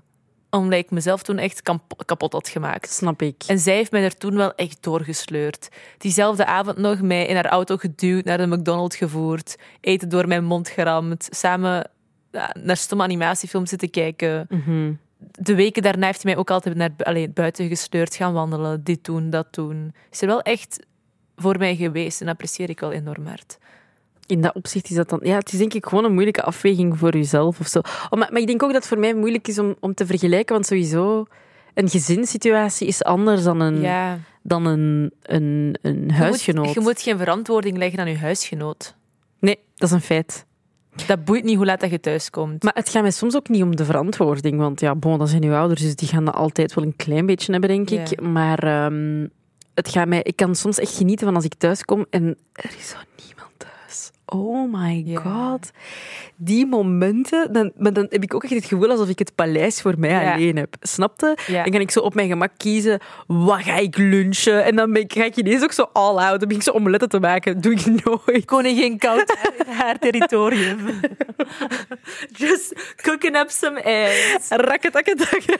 Omdat 0.49 0.79
ik 0.79 0.91
mezelf 0.91 1.23
toen 1.23 1.37
echt 1.37 1.61
kap- 1.61 2.03
kapot 2.05 2.33
had 2.33 2.49
gemaakt. 2.49 2.91
Snap 2.91 3.21
ik. 3.21 3.43
En 3.47 3.59
zij 3.59 3.75
heeft 3.75 3.91
mij 3.91 4.03
er 4.03 4.17
toen 4.17 4.35
wel 4.35 4.55
echt 4.55 4.83
doorgesleurd. 4.83 5.69
Diezelfde 5.97 6.45
avond 6.45 6.77
nog 6.77 7.01
mij 7.01 7.25
in 7.25 7.35
haar 7.35 7.45
auto 7.45 7.77
geduwd, 7.77 8.25
naar 8.25 8.37
de 8.37 8.47
McDonald's 8.47 8.95
gevoerd, 8.95 9.55
eten 9.81 10.09
door 10.09 10.27
mijn 10.27 10.43
mond 10.43 10.69
geramd, 10.69 11.27
samen 11.31 11.89
naar 12.63 12.77
stomme 12.77 13.03
animatiefilms 13.03 13.69
zitten 13.69 13.89
kijken. 13.89 14.45
Mhm. 14.49 14.93
De 15.31 15.55
weken 15.55 15.81
daarna 15.81 16.05
heeft 16.05 16.23
hij 16.23 16.31
mij 16.31 16.39
ook 16.41 16.51
altijd 16.51 16.75
naar 16.75 16.93
bu- 16.95 17.03
allee, 17.03 17.29
buiten 17.29 17.67
gesleurd, 17.67 18.15
gaan 18.15 18.33
wandelen, 18.33 18.83
dit 18.83 19.03
doen, 19.05 19.29
dat 19.29 19.47
doen. 19.53 19.93
Is 20.11 20.21
er 20.21 20.27
wel 20.27 20.41
echt 20.41 20.85
voor 21.35 21.57
mij 21.57 21.75
geweest. 21.75 22.19
En 22.19 22.25
dat 22.25 22.35
apprecieer 22.35 22.69
ik 22.69 22.79
wel 22.79 22.91
enorm 22.91 23.25
hard. 23.27 23.57
In 24.25 24.41
dat 24.41 24.53
opzicht 24.55 24.89
is 24.89 24.95
dat 24.95 25.09
dan... 25.09 25.19
Ja, 25.23 25.37
het 25.37 25.51
is 25.53 25.59
denk 25.59 25.73
ik 25.73 25.85
gewoon 25.85 26.05
een 26.05 26.13
moeilijke 26.13 26.43
afweging 26.43 26.97
voor 26.97 27.13
jezelf 27.13 27.59
of 27.59 27.67
zo. 27.67 27.79
Oh, 27.79 28.19
maar, 28.19 28.29
maar 28.31 28.41
ik 28.41 28.47
denk 28.47 28.63
ook 28.63 28.71
dat 28.71 28.77
het 28.81 28.87
voor 28.87 28.99
mij 28.99 29.13
moeilijk 29.13 29.47
is 29.47 29.59
om, 29.59 29.75
om 29.79 29.93
te 29.93 30.05
vergelijken, 30.05 30.53
want 30.53 30.65
sowieso... 30.65 31.25
Een 31.73 31.89
gezinssituatie 31.89 32.87
is 32.87 33.03
anders 33.03 33.43
dan 33.43 33.59
een, 33.59 33.81
Ja. 33.81 34.19
dan 34.43 34.65
een, 34.65 35.11
een, 35.21 35.77
een 35.81 35.93
Je 35.97 36.03
moet, 36.03 36.11
huisgenoot. 36.11 36.73
je 36.73 36.79
moet 36.79 37.01
geen 37.01 37.17
verantwoording 37.17 37.77
leggen 37.77 37.99
aan 37.99 38.09
je 38.09 38.17
huisgenoot. 38.17 38.95
Nee, 39.39 39.59
dat 39.75 39.89
is 39.89 39.95
een 39.95 40.01
feit. 40.01 40.45
Dat 41.07 41.25
boeit 41.25 41.43
niet 41.43 41.55
hoe 41.55 41.65
laat 41.65 41.79
dat 41.79 41.89
je 41.89 41.99
thuis 41.99 42.29
komt. 42.29 42.63
Maar 42.63 42.73
het 42.75 42.89
gaat 42.89 43.01
mij 43.01 43.11
soms 43.11 43.35
ook 43.35 43.49
niet 43.49 43.63
om 43.63 43.75
de 43.75 43.85
verantwoording. 43.85 44.57
Want 44.57 44.79
ja, 44.79 44.95
bon, 44.95 45.17
dat 45.17 45.29
zijn 45.29 45.43
uw 45.43 45.53
ouders, 45.53 45.81
dus 45.81 45.95
die 45.95 46.07
gaan 46.07 46.25
dat 46.25 46.35
altijd 46.35 46.73
wel 46.73 46.83
een 46.83 46.95
klein 46.95 47.25
beetje 47.25 47.51
hebben, 47.51 47.69
denk 47.69 47.89
ik. 47.89 48.21
Maar 48.21 48.63
ehm, 48.63 49.27
het 49.73 49.89
gaat 49.89 50.07
mij, 50.07 50.21
ik 50.23 50.35
kan 50.35 50.55
soms 50.55 50.79
echt 50.79 50.95
genieten 50.97 51.25
van 51.25 51.35
als 51.35 51.45
ik 51.45 51.53
thuis 51.53 51.83
kom 51.83 52.05
en 52.09 52.37
er 52.53 52.71
is 52.77 52.89
zo 52.89 52.97
niemand. 53.25 53.38
Oh 54.31 54.73
my 54.73 55.05
god. 55.23 55.71
Die 56.35 56.65
momenten, 56.65 57.53
dan, 57.53 57.71
maar 57.77 57.93
dan 57.93 58.05
heb 58.09 58.23
ik 58.23 58.33
ook 58.33 58.43
echt 58.43 58.53
het 58.53 58.65
gevoel 58.65 58.89
alsof 58.89 59.09
ik 59.09 59.19
het 59.19 59.35
paleis 59.35 59.81
voor 59.81 59.93
mij 59.97 60.09
Ja. 60.09 60.33
alleen 60.33 60.55
heb. 60.57 60.75
Snapte? 60.81 61.37
Ja. 61.47 61.63
Dan 61.63 61.71
kan 61.71 61.81
ik 61.81 61.91
zo 61.91 61.99
op 61.99 62.13
mijn 62.13 62.27
gemak 62.27 62.51
kiezen, 62.57 62.99
wat 63.27 63.61
ga 63.61 63.75
ik 63.75 63.97
lunchen? 63.97 64.63
En 64.63 64.75
dan 64.75 64.93
ben 64.93 65.01
ik, 65.01 65.13
ga 65.13 65.23
ik 65.23 65.35
ineens 65.35 65.63
ook 65.63 65.71
zo 65.71 65.89
all 65.93 66.17
out. 66.17 66.39
Dan 66.39 66.47
ben 66.47 66.57
ik 66.57 66.63
zo 66.63 66.71
omeletten 66.71 67.09
te 67.09 67.19
maken. 67.19 67.61
doe 67.61 67.71
ik 67.73 67.85
nooit. 68.03 68.45
Koningin 68.45 68.97
koud 68.97 69.37
in 69.57 69.73
haar 69.73 69.99
territorium. 69.99 70.77
Just 72.37 72.93
cooking 73.01 73.35
up 73.37 73.49
some 73.49 73.81
eggs. 73.81 74.47
Rakketakketakke. 74.49 75.57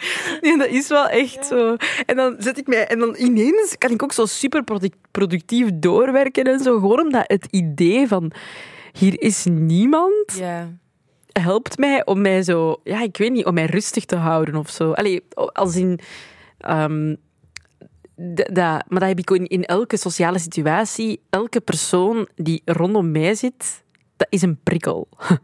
Nee, 0.40 0.58
dat 0.58 0.66
is 0.68 0.88
wel 0.88 1.08
echt 1.08 1.46
zo. 1.46 1.76
En 2.06 2.16
dan 2.16 2.36
zet 2.38 2.58
ik 2.58 2.66
mij... 2.66 2.86
En 2.86 2.98
dan 2.98 3.14
ineens 3.18 3.74
kan 3.78 3.90
ik 3.90 4.02
ook 4.02 4.12
zo 4.12 4.26
super 4.26 4.64
produc- 4.64 4.94
productief 5.10 5.68
doorwerken 5.74 6.44
en 6.44 6.58
zo. 6.60 6.78
Gewoon 6.78 7.00
omdat 7.00 7.24
het 7.26 7.46
idee 7.50 8.06
van... 8.08 8.32
Hier 8.92 9.20
is 9.22 9.44
niemand, 9.48 10.34
Ja. 10.38 10.68
helpt 11.32 11.78
mij 11.78 12.04
om 12.06 12.20
mij 12.20 12.42
zo... 12.42 12.80
Ja, 12.84 13.02
ik 13.02 13.16
weet 13.16 13.32
niet, 13.32 13.44
om 13.46 13.54
mij 13.54 13.64
rustig 13.66 14.04
te 14.04 14.16
houden 14.16 14.56
of 14.56 14.70
zo. 14.70 14.92
Allee, 14.92 15.22
als 15.52 15.76
in... 15.76 15.98
ehm, 16.58 17.14
dat, 18.16 18.56
maar 18.62 19.00
dat 19.00 19.08
heb 19.08 19.18
ik 19.18 19.30
in, 19.30 19.46
in 19.46 19.64
elke 19.64 19.96
sociale 19.96 20.38
situatie. 20.38 21.20
Elke 21.30 21.60
persoon 21.60 22.28
die 22.34 22.62
rondom 22.64 23.10
mij 23.10 23.34
zit, 23.34 23.82
dat 24.18 24.26
is 24.30 24.42
een 24.42 24.58
prikkel. 24.62 25.08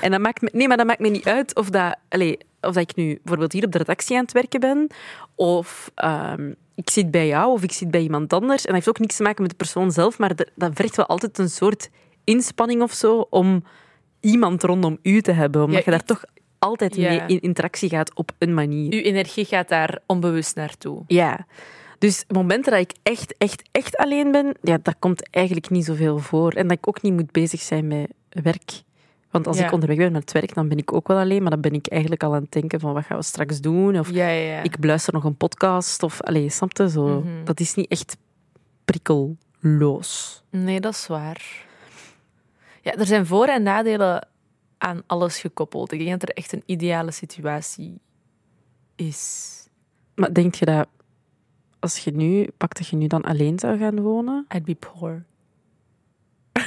En 0.00 0.10
dat 0.10 0.20
maakt 0.20 0.40
me, 0.42 0.48
nee, 0.52 0.68
maar 0.68 0.76
dat 0.76 0.86
maakt 0.86 1.00
me 1.00 1.08
niet 1.08 1.26
uit 1.28 1.54
of, 1.54 1.70
dat, 1.70 1.96
allee, 2.08 2.38
of 2.60 2.72
dat 2.74 2.90
ik 2.90 2.96
nu 2.96 3.06
bijvoorbeeld 3.14 3.52
hier 3.52 3.64
op 3.64 3.72
de 3.72 3.78
redactie 3.78 4.16
aan 4.16 4.22
het 4.22 4.32
werken 4.32 4.60
ben, 4.60 4.86
of 5.34 5.90
ehm, 5.94 6.52
ik 6.74 6.90
zit 6.90 7.10
bij 7.10 7.26
jou, 7.26 7.52
of 7.52 7.62
ik 7.62 7.72
zit 7.72 7.90
bij 7.90 8.00
iemand 8.00 8.32
anders. 8.32 8.60
En 8.60 8.64
dat 8.66 8.74
heeft 8.74 8.88
ook 8.88 8.98
niks 8.98 9.16
te 9.16 9.22
maken 9.22 9.42
met 9.42 9.50
de 9.50 9.56
persoon 9.56 9.92
zelf, 9.92 10.18
maar 10.18 10.34
dat, 10.36 10.50
dat 10.54 10.70
vergt 10.74 10.96
wel 10.96 11.06
altijd 11.06 11.38
een 11.38 11.48
soort 11.50 11.90
inspanning 12.24 12.82
of 12.82 12.92
zo 12.92 13.26
om 13.30 13.64
iemand 14.20 14.62
rondom 14.62 14.98
u 15.02 15.20
te 15.20 15.32
hebben. 15.32 15.62
Omdat 15.62 15.78
Ja, 15.78 15.82
je 15.84 15.90
daar 15.90 16.04
toch 16.06 16.24
altijd 16.58 16.96
Ja. 16.96 17.08
mee 17.08 17.20
in 17.26 17.40
interactie 17.40 17.88
gaat 17.88 18.14
op 18.14 18.30
een 18.38 18.54
manier. 18.54 18.92
Uw 18.92 19.00
energie 19.00 19.44
gaat 19.44 19.68
daar 19.68 19.98
onbewust 20.06 20.56
naartoe. 20.56 21.02
Ja. 21.06 21.46
Dus 21.98 22.24
momenten 22.28 22.72
dat 22.72 22.80
ik 22.80 22.92
echt, 23.02 23.34
echt, 23.38 23.62
echt 23.72 23.96
alleen 23.96 24.30
ben, 24.32 24.54
ja, 24.62 24.78
dat 24.82 24.96
komt 24.98 25.30
eigenlijk 25.30 25.70
niet 25.70 25.84
zoveel 25.84 26.18
voor. 26.18 26.52
En 26.52 26.68
dat 26.68 26.76
ik 26.78 26.88
ook 26.88 27.02
niet 27.02 27.12
moet 27.12 27.32
bezig 27.32 27.60
zijn 27.60 27.86
met 27.86 28.10
werk. 28.28 28.82
Want 29.30 29.46
als 29.46 29.58
Ja. 29.58 29.66
ik 29.66 29.72
onderweg 29.72 29.96
ben 29.96 30.12
naar 30.12 30.20
het 30.20 30.32
werk, 30.32 30.54
dan 30.54 30.68
ben 30.68 30.78
ik 30.78 30.92
ook 30.92 31.08
wel 31.08 31.18
alleen. 31.18 31.42
Maar 31.42 31.50
dan 31.50 31.60
ben 31.60 31.72
ik 31.72 31.86
eigenlijk 31.86 32.22
al 32.22 32.34
aan 32.34 32.42
het 32.42 32.52
denken 32.52 32.80
van, 32.80 32.92
wat 32.92 33.04
gaan 33.04 33.16
we 33.16 33.22
straks 33.22 33.60
doen? 33.60 33.98
Of 33.98 34.10
Ja, 34.10 34.28
ja, 34.28 34.50
ja. 34.56 34.62
ik 34.62 34.78
beluister 34.78 35.12
nog 35.12 35.24
een 35.24 35.36
podcast. 35.36 36.02
Of, 36.02 36.20
allee, 36.22 36.48
snap 36.50 36.76
je? 36.76 36.90
Zo. 36.90 37.20
Mhm. 37.20 37.44
Dat 37.44 37.60
is 37.60 37.74
niet 37.74 37.88
echt 37.90 38.16
prikkelloos. 38.84 40.42
Nee, 40.50 40.80
dat 40.80 40.92
is 40.94 41.06
waar. 41.06 41.64
Ja, 42.82 42.94
er 42.94 43.06
zijn 43.06 43.26
voor- 43.26 43.46
en 43.46 43.62
nadelen 43.62 44.28
aan 44.78 45.02
alles 45.06 45.38
gekoppeld. 45.38 45.92
Ik 45.92 45.98
denk 45.98 46.10
dat 46.20 46.28
er 46.28 46.34
echt 46.34 46.52
een 46.52 46.62
ideale 46.66 47.10
situatie 47.10 48.00
is. 48.96 49.52
Maar 50.14 50.32
denk 50.32 50.54
je 50.54 50.64
dat, 50.64 50.88
als 51.94 52.04
je 52.04 52.10
nu, 52.10 52.46
pak 52.56 52.74
dat 52.74 52.86
je 52.88 52.96
nu 52.96 53.06
dan 53.06 53.22
alleen 53.22 53.58
zou 53.58 53.78
gaan 53.78 54.00
wonen? 54.00 54.46
I'd 54.54 54.64
be 54.64 54.74
poor. 54.74 55.24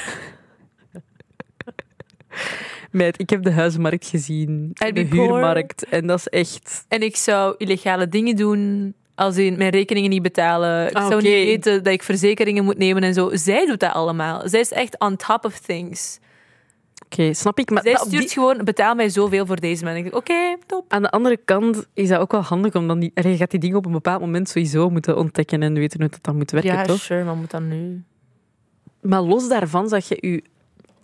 Meid, 2.91 3.19
ik 3.19 3.29
heb 3.29 3.43
de 3.43 3.51
huizenmarkt 3.51 4.05
gezien. 4.07 4.71
I'd 4.85 4.95
de 4.95 5.05
poor. 5.05 5.19
huurmarkt. 5.19 5.85
En 5.85 6.07
dat 6.07 6.19
is 6.19 6.27
echt... 6.27 6.85
En 6.87 7.01
ik 7.01 7.15
zou 7.15 7.55
illegale 7.57 8.07
dingen 8.07 8.35
doen, 8.35 8.93
als 9.15 9.37
in 9.37 9.57
mijn 9.57 9.69
rekeningen 9.69 10.09
niet 10.09 10.21
betalen. 10.21 10.87
Ik 10.89 10.95
Ah, 10.97 11.07
zou 11.07 11.21
niet 11.21 11.31
weten 11.31 11.83
dat 11.83 11.93
ik 11.93 12.03
verzekeringen 12.03 12.63
moet 12.63 12.77
nemen 12.77 13.03
en 13.03 13.13
zo. 13.13 13.29
Zij 13.33 13.65
doet 13.65 13.79
dat 13.79 13.93
allemaal. 13.93 14.41
Zij 14.49 14.59
is 14.59 14.71
echt 14.71 14.99
on 14.99 15.15
top 15.15 15.45
of 15.45 15.59
things. 15.59 16.19
Oké, 17.11 17.33
snap 17.33 17.59
ik. 17.59 17.69
Maar 17.69 17.83
Zij 17.83 17.91
dat 17.93 18.01
stuurt 18.05 18.21
die- 18.21 18.31
gewoon, 18.31 18.63
betaal 18.63 18.95
mij 18.95 19.09
zoveel 19.09 19.45
voor 19.45 19.59
deze 19.59 19.83
man. 19.83 19.91
En 19.93 19.97
ik 19.97 20.03
denk, 20.03 20.15
oké, 20.15 20.57
top. 20.65 20.93
Aan 20.93 21.01
de 21.01 21.09
andere 21.11 21.37
kant 21.37 21.85
is 21.93 22.07
dat 22.07 22.19
ook 22.19 22.31
wel 22.31 22.41
handig, 22.41 22.75
omdat 22.75 23.01
die, 23.01 23.11
je 23.13 23.37
gaat 23.37 23.51
die 23.51 23.59
dingen 23.59 23.77
op 23.77 23.85
een 23.85 23.91
bepaald 23.91 24.21
moment 24.21 24.49
sowieso 24.49 24.89
moeten 24.89 25.17
ontdekken 25.17 25.63
en 25.63 25.73
weten 25.73 25.99
hoe 26.01 26.09
dat 26.09 26.23
dan 26.23 26.35
moet 26.37 26.51
werken, 26.51 26.73
Ja, 26.73 26.83
toch? 26.83 26.99
sure, 26.99 27.23
maar 27.23 27.35
moet 27.35 27.51
dan 27.51 27.67
nu? 27.67 28.03
Maar 29.01 29.21
los 29.21 29.47
daarvan, 29.49 29.89
zag 29.89 30.07
je 30.07 30.17
je 30.21 30.43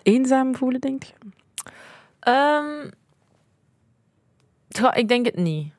eenzaam 0.04 0.56
voelen, 0.56 0.82
denk 0.82 1.04
je? 1.04 1.14
Ehm, 2.20 2.90
ja, 4.68 4.94
ik 4.94 5.08
denk 5.08 5.26
het 5.26 5.36
niet. 5.36 5.74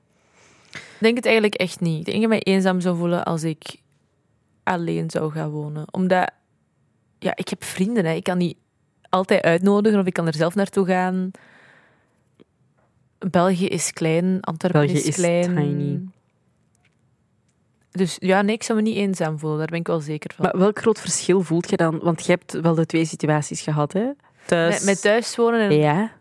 Ik 0.72 0.98
denk 1.02 1.16
het 1.16 1.24
eigenlijk 1.24 1.54
echt 1.54 1.80
niet. 1.80 1.98
Ik 1.98 2.04
denk 2.04 2.14
dat 2.22 2.32
ik 2.32 2.44
mij 2.44 2.54
eenzaam 2.54 2.80
zou 2.80 2.96
voelen 2.96 3.24
als 3.24 3.42
ik 3.42 3.62
alleen 4.62 5.10
zou 5.10 5.32
gaan 5.32 5.50
wonen. 5.50 5.84
Omdat, 5.90 6.30
ja, 7.18 7.32
ik 7.36 7.48
heb 7.48 7.64
vrienden. 7.64 8.04
Hè. 8.04 8.12
Ik 8.12 8.22
kan 8.22 8.38
die 8.38 8.56
altijd 9.16 9.42
uitnodigen 9.42 10.00
of 10.00 10.06
ik 10.06 10.12
kan 10.12 10.26
er 10.26 10.34
zelf 10.34 10.54
naartoe 10.54 10.86
gaan. 10.86 11.30
België 13.18 13.66
is 13.66 13.92
klein, 13.92 14.40
Antwerpen 14.40 14.86
België 14.86 15.06
is 15.08 15.14
klein. 15.14 15.54
tiny. 15.54 16.00
Dus 17.90 18.16
ja, 18.18 18.42
nee, 18.42 18.54
ik 18.54 18.62
zou 18.62 18.78
me 18.78 18.84
niet 18.84 18.96
eenzaam 18.96 19.38
voelen. 19.38 19.58
Daar 19.58 19.66
ben 19.66 19.78
ik 19.78 19.86
wel 19.86 20.00
zeker 20.00 20.34
van. 20.34 20.44
Maar 20.44 20.58
welk 20.58 20.78
groot 20.78 21.00
verschil 21.00 21.42
voelt 21.42 21.70
je 21.70 21.76
dan? 21.76 21.98
Want 22.02 22.26
je 22.26 22.32
hebt 22.32 22.52
wel 22.52 22.74
de 22.74 22.86
twee 22.86 23.04
situaties 23.04 23.60
gehad, 23.60 23.92
hè? 23.92 24.10
Thuis. 24.46 24.74
met, 24.74 24.84
met 24.84 25.00
thuis 25.00 25.36
wonen 25.36 25.60
en... 25.60 25.76
Ja. 25.76 26.12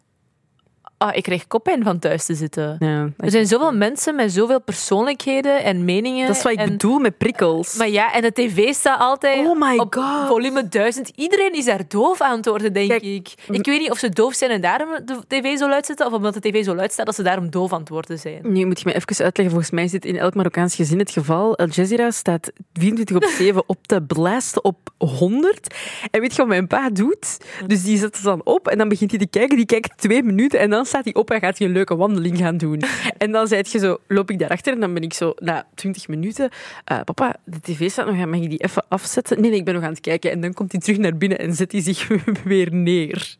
Ah, 0.97 1.15
ik 1.15 1.23
krijg 1.23 1.47
koppijn 1.47 1.83
van 1.83 1.99
thuis 1.99 2.25
te 2.25 2.33
zitten. 2.35 2.75
ja. 2.79 3.09
Er 3.17 3.31
zijn 3.31 3.45
zoveel 3.45 3.73
mensen 3.73 4.15
met 4.15 4.31
zoveel 4.31 4.61
persoonlijkheden 4.61 5.63
en 5.63 5.85
meningen. 5.85 6.27
Dat 6.27 6.35
is 6.35 6.41
wat 6.43 6.51
ik 6.51 6.57
en, 6.57 6.69
bedoel 6.69 6.99
met 6.99 7.17
prikkels. 7.17 7.75
Maar 7.75 7.89
ja, 7.89 8.13
en 8.13 8.21
de 8.21 8.31
tv 8.31 8.73
staat 8.73 8.99
altijd 8.99 9.47
Oh 9.47 9.59
my 9.59 9.77
op 9.77 9.93
God. 9.93 10.27
volume 10.27 10.67
1000. 10.67 11.11
Iedereen 11.15 11.53
is 11.53 11.65
daar 11.65 11.81
doof 11.87 12.21
aan 12.21 12.37
het 12.37 12.45
worden, 12.45 12.73
denk 12.73 12.89
Kijk, 12.89 13.03
ik. 13.03 13.33
Ik 13.49 13.65
weet 13.65 13.79
niet 13.79 13.91
of 13.91 13.97
ze 13.97 14.09
doof 14.09 14.33
zijn 14.33 14.51
en 14.51 14.61
daarom 14.61 14.89
de 15.05 15.19
tv 15.27 15.57
zo 15.57 15.67
luid 15.69 15.85
zetten, 15.85 16.05
of 16.05 16.13
omdat 16.13 16.33
de 16.33 16.39
tv 16.39 16.63
zo 16.63 16.75
luid 16.75 16.91
staat 16.91 17.05
dat 17.05 17.15
ze 17.15 17.23
daarom 17.23 17.49
doof 17.49 17.73
aan 17.73 17.79
het 17.79 17.89
worden 17.89 18.19
zijn. 18.19 18.39
Nu 18.43 18.65
moet 18.65 18.79
je 18.79 18.85
me 18.85 18.93
even 18.95 19.23
uitleggen. 19.23 19.49
Volgens 19.49 19.71
mij 19.71 19.83
is 19.83 19.91
dit 19.91 20.05
in 20.05 20.17
elk 20.17 20.33
Marokkaans 20.35 20.75
gezin 20.75 20.99
het 20.99 21.11
geval. 21.11 21.57
Al 21.57 21.67
Jazeera 21.67 22.11
staat 22.11 22.51
24 22.73 23.15
op 23.15 23.23
7 23.23 23.63
op 23.67 23.87
de 23.87 24.03
blaast 24.03 24.61
op 24.61 24.77
100. 24.97 25.75
En 26.11 26.21
weet 26.21 26.31
je 26.31 26.37
wat 26.37 26.47
mijn 26.47 26.67
pa 26.67 26.89
doet? 26.89 27.37
Dus 27.67 27.83
die 27.83 27.97
zet 27.97 28.15
het 28.15 28.23
dan 28.23 28.41
op 28.43 28.67
en 28.67 28.77
dan 28.77 28.89
begint 28.89 29.09
hij 29.11 29.19
te 29.19 29.27
kijken. 29.27 29.57
Die 29.57 29.65
kijkt 29.65 29.97
twee 29.97 30.23
minuten 30.23 30.59
en 30.59 30.69
dan 30.69 30.84
staat 30.85 31.03
hij 31.03 31.13
op 31.13 31.31
en 31.31 31.39
gaat 31.39 31.57
hij 31.57 31.67
een 31.67 31.73
leuke 31.73 31.95
wandeling 31.95 32.37
gaan 32.37 32.57
doen. 32.57 32.81
En 33.17 33.31
dan 33.31 33.47
zei 33.47 33.63
je 33.69 33.79
zo, 33.79 33.97
loop 34.07 34.31
ik 34.31 34.39
daarachter 34.39 34.73
en 34.73 34.79
dan 34.79 34.93
ben 34.93 35.03
ik 35.03 35.13
zo, 35.13 35.33
na 35.37 35.67
20 35.75 36.07
minuten, 36.07 36.49
eh, 36.85 36.99
papa, 37.03 37.35
de 37.43 37.59
tv 37.61 37.89
staat 37.91 38.05
nog, 38.05 38.25
mag 38.25 38.39
ik 38.39 38.49
die 38.49 38.63
even 38.63 38.83
afzetten? 38.87 39.41
Nee, 39.41 39.49
nee, 39.49 39.59
ik 39.59 39.65
ben 39.65 39.73
nog 39.73 39.83
aan 39.83 39.89
het 39.89 39.99
kijken. 39.99 40.31
En 40.31 40.41
dan 40.41 40.53
komt 40.53 40.71
hij 40.71 40.81
terug 40.81 40.97
naar 40.97 41.17
binnen 41.17 41.39
en 41.39 41.53
zet 41.53 41.71
hij 41.71 41.81
zich 41.81 42.07
weer 42.43 42.73
neer. 42.73 43.35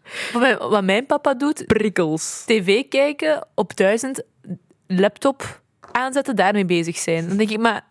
Wat 0.60 0.84
mijn, 0.84 1.06
papa 1.06 1.34
doet, 1.34 1.66
Prikkels. 1.68 2.44
tv 2.46 2.88
kijken 2.90 3.48
op 3.56 3.76
1000, 3.76 4.24
laptop 4.88 5.62
aanzetten, 5.92 6.36
daarmee 6.36 6.66
bezig 6.66 6.98
zijn. 6.98 7.28
Dan 7.28 7.38
denk 7.38 7.50
ik, 7.50 7.60
maar 7.60 7.86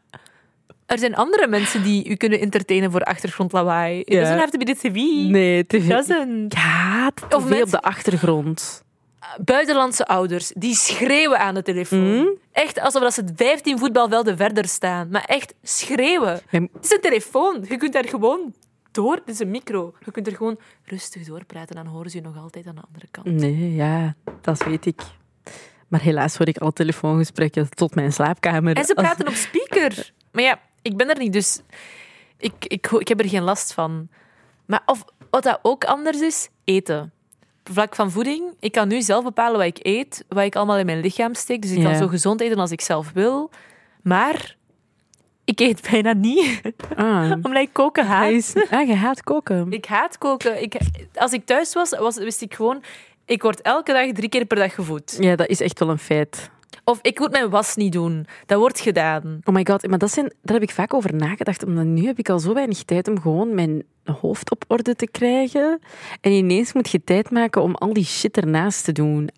er 0.86 0.98
zijn 0.98 1.14
andere 1.14 1.46
mensen 1.48 1.82
die 1.82 2.08
u 2.08 2.14
kunnen 2.14 2.40
entertainen 2.40 2.90
voor 2.90 3.00
achtergrondlawaai. 3.00 4.00
It 4.00 4.12
Ja. 4.12 4.18
doesn't 4.20 4.38
have 4.38 4.50
to 4.50 4.58
be 4.58 4.64
the 4.64 4.74
TV. 4.74 4.94
Nee, 5.30 5.66
tv. 5.66 5.88
Doesn't. 5.88 6.54
Ja, 6.54 7.10
tv 7.14 7.34
Of 7.34 7.42
op 7.42 7.48
mensen- 7.48 7.70
de 7.70 7.80
achtergrond. 7.82 8.83
Buitenlandse 9.44 10.06
ouders 10.06 10.52
die 10.56 10.74
schreeuwen 10.74 11.38
aan 11.38 11.54
de 11.54 11.62
telefoon. 11.62 12.16
Mhm. 12.16 12.26
Echt 12.52 12.80
alsof 12.80 13.02
dat 13.02 13.14
ze 13.14 13.24
15 13.36 13.78
voetbalvelden 13.78 14.36
verder 14.36 14.68
staan. 14.68 15.08
Maar 15.08 15.24
echt 15.24 15.54
schreeuwen. 15.62 16.40
Mijn- 16.50 16.68
Het 16.72 16.84
is 16.84 16.90
een 16.90 17.00
telefoon. 17.00 17.64
Je 17.68 17.76
kunt 17.76 17.92
daar 17.92 18.08
gewoon 18.08 18.54
door. 18.90 19.14
Het 19.14 19.28
is 19.28 19.38
een 19.38 19.50
micro. 19.50 19.94
Je 20.04 20.10
kunt 20.10 20.26
er 20.26 20.36
gewoon 20.36 20.58
rustig 20.84 21.24
doorpraten. 21.26 21.76
Dan 21.76 21.86
horen 21.86 22.10
ze 22.10 22.16
je 22.16 22.22
nog 22.22 22.36
altijd 22.38 22.66
aan 22.66 22.74
de 22.74 22.82
andere 22.86 23.06
kant. 23.10 23.26
Nee, 23.26 23.74
ja, 23.74 24.14
dat 24.40 24.64
weet 24.64 24.86
ik. 24.86 25.00
Maar 25.88 26.00
helaas 26.02 26.36
hoor 26.36 26.48
ik 26.48 26.58
alle 26.58 26.72
telefoongesprekken 26.72 27.68
tot 27.70 27.94
mijn 27.94 28.12
slaapkamer. 28.12 28.76
En 28.76 28.84
ze 28.84 28.94
Als- 28.94 29.04
praten 29.06 29.28
op 29.28 29.34
speaker. 29.34 30.12
Maar 30.32 30.42
ja, 30.42 30.60
ik 30.82 30.96
ben 30.96 31.08
er 31.10 31.18
niet, 31.18 31.32
dus 31.32 31.60
ik, 32.38 32.52
ik, 32.58 32.90
ik 32.90 33.08
heb 33.08 33.20
er 33.20 33.28
geen 33.28 33.42
last 33.42 33.72
van. 33.72 34.08
Maar 34.66 34.82
of, 34.86 35.04
wat 35.30 35.42
dat 35.42 35.58
ook 35.62 35.84
anders 35.84 36.20
is, 36.20 36.48
eten. 36.64 37.12
Vlak 37.72 37.94
van 37.94 38.10
voeding. 38.10 38.42
Ik 38.60 38.72
kan 38.72 38.88
nu 38.88 39.02
zelf 39.02 39.24
bepalen 39.24 39.56
wat 39.58 39.66
ik 39.66 39.78
eet, 39.82 40.24
wat 40.28 40.44
ik 40.44 40.56
allemaal 40.56 40.78
in 40.78 40.86
mijn 40.86 41.00
lichaam 41.00 41.34
steek. 41.34 41.62
Dus 41.62 41.70
ik 41.70 41.78
Ja. 41.78 41.84
kan 41.84 41.96
zo 41.96 42.06
gezond 42.08 42.40
eten 42.40 42.58
als 42.58 42.70
ik 42.70 42.80
zelf 42.80 43.10
wil. 43.14 43.50
Maar 44.02 44.56
ik 45.44 45.60
eet 45.60 45.88
bijna 45.90 46.12
niet, 46.12 46.60
Ah, 46.96 47.30
omdat 47.42 47.56
ik 47.62 47.72
koken 47.72 48.06
haat. 48.06 48.30
is, 48.30 48.54
ah 48.70 48.86
je 48.86 48.94
haat 48.94 49.22
koken. 49.22 49.70
Ik 49.80 49.84
haat 49.86 50.18
koken. 50.18 50.62
Ik, 50.62 50.76
als 51.14 51.32
ik 51.32 51.46
thuis 51.46 51.72
was, 51.74 51.90
was, 51.90 52.16
wist 52.16 52.42
ik 52.42 52.54
gewoon... 52.54 52.82
Ik 53.26 53.42
word 53.42 53.62
elke 53.62 53.92
dag 53.92 54.12
drie 54.12 54.28
keer 54.28 54.44
per 54.44 54.56
dag 54.56 54.74
gevoed. 54.74 55.16
Ja, 55.20 55.36
dat 55.36 55.46
is 55.48 55.60
echt 55.60 55.78
wel 55.78 55.88
een 55.90 55.98
feit. 55.98 56.50
Of 56.84 56.98
ik 57.02 57.18
moet 57.18 57.30
mijn 57.30 57.50
was 57.50 57.76
niet 57.76 57.92
doen. 57.92 58.26
Dat 58.46 58.58
wordt 58.58 58.80
gedaan. 58.80 59.40
Oh 59.44 59.54
my 59.54 59.66
god, 59.66 59.86
maar 59.86 59.98
dat 59.98 60.10
zijn, 60.10 60.32
daar 60.42 60.54
heb 60.54 60.68
ik 60.68 60.74
vaak 60.74 60.94
over 60.94 61.14
nagedacht. 61.14 61.64
Omdat 61.64 61.84
nu 61.84 62.06
heb 62.06 62.18
ik 62.18 62.28
al 62.28 62.38
zo 62.38 62.54
weinig 62.54 62.82
tijd 62.82 63.08
om 63.08 63.20
gewoon 63.20 63.54
mijn 63.54 63.82
hoofd 64.04 64.50
op 64.50 64.64
orde 64.68 64.96
te 64.96 65.06
krijgen. 65.06 65.80
En 66.20 66.32
ineens 66.32 66.72
moet 66.72 66.90
je 66.90 67.04
tijd 67.04 67.30
maken 67.30 67.62
om 67.62 67.74
al 67.74 67.92
die 67.92 68.04
shit 68.04 68.36
ernaast 68.36 68.84
te 68.84 68.92
doen. 68.92 69.28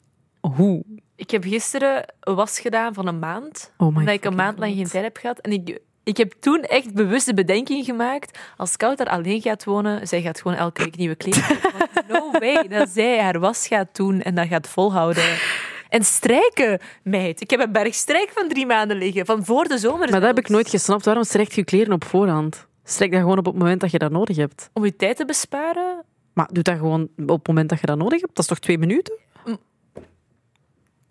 Hoe? 0.40 0.84
Ik 1.16 1.30
heb 1.30 1.44
gisteren 1.44 2.14
een 2.20 2.34
was 2.34 2.60
gedaan 2.60 2.94
van 2.94 3.06
een 3.06 3.18
maand. 3.18 3.72
Oh 3.76 3.88
my 3.88 3.98
omdat 3.98 4.14
ik 4.14 4.24
een 4.24 4.34
maand 4.34 4.58
lang 4.58 4.74
geen 4.74 4.88
tijd 4.88 5.04
heb 5.04 5.16
gehad. 5.16 5.38
En 5.38 5.52
ik, 5.52 5.80
ik 6.04 6.16
heb 6.16 6.32
toen 6.40 6.62
echt 6.62 6.94
bewust 6.94 7.26
de 7.26 7.34
bedenking 7.34 7.84
gemaakt. 7.84 8.38
Als 8.56 8.72
Scout 8.72 8.98
daar 8.98 9.08
alleen 9.08 9.40
gaat 9.40 9.64
wonen, 9.64 10.08
zij 10.08 10.22
gaat 10.22 10.40
gewoon 10.40 10.56
elke 10.56 10.82
week 10.82 10.96
nieuwe 10.96 11.16
kopen. 11.22 11.42
Want 11.78 12.08
No 12.08 12.30
way 12.38 12.68
dat 12.68 12.88
zij 12.88 13.22
haar 13.22 13.38
was 13.40 13.66
gaat 13.66 13.96
doen 13.96 14.22
en 14.22 14.34
dat 14.34 14.46
gaat 14.46 14.68
volhouden. 14.68 15.36
En 15.96 16.04
strijken, 16.04 16.78
meid. 17.02 17.40
Ik 17.40 17.50
heb 17.50 17.60
een 17.60 17.72
berg 17.72 17.94
strijk 17.94 18.30
van 18.30 18.48
drie 18.48 18.66
maanden 18.66 18.96
liggen. 18.96 19.26
Van 19.26 19.44
voor 19.44 19.64
de 19.64 19.78
zomer 19.78 20.10
Maar 20.10 20.20
dat 20.20 20.28
heb 20.28 20.38
ik 20.38 20.48
nooit 20.48 20.68
gesnapt. 20.68 21.04
Waarom 21.04 21.24
strekt 21.24 21.54
je 21.54 21.64
kleren 21.64 21.92
op 21.92 22.04
voorhand? 22.04 22.66
Strek 22.84 23.10
dat 23.10 23.20
gewoon 23.20 23.38
op 23.38 23.44
het 23.44 23.54
moment 23.54 23.80
dat 23.80 23.90
je 23.90 23.98
dat 23.98 24.10
nodig 24.10 24.36
hebt. 24.36 24.70
Om 24.72 24.84
je 24.84 24.96
tijd 24.96 25.16
te 25.16 25.24
besparen? 25.24 26.04
Maar 26.32 26.48
doe 26.52 26.62
dat 26.62 26.76
gewoon 26.76 27.08
op 27.16 27.38
het 27.38 27.46
moment 27.46 27.68
dat 27.68 27.80
je 27.80 27.86
dat 27.86 27.98
nodig 27.98 28.20
hebt. 28.20 28.34
Dat 28.34 28.44
is 28.44 28.50
toch 28.50 28.58
twee 28.58 28.78
minuten? 28.78 29.18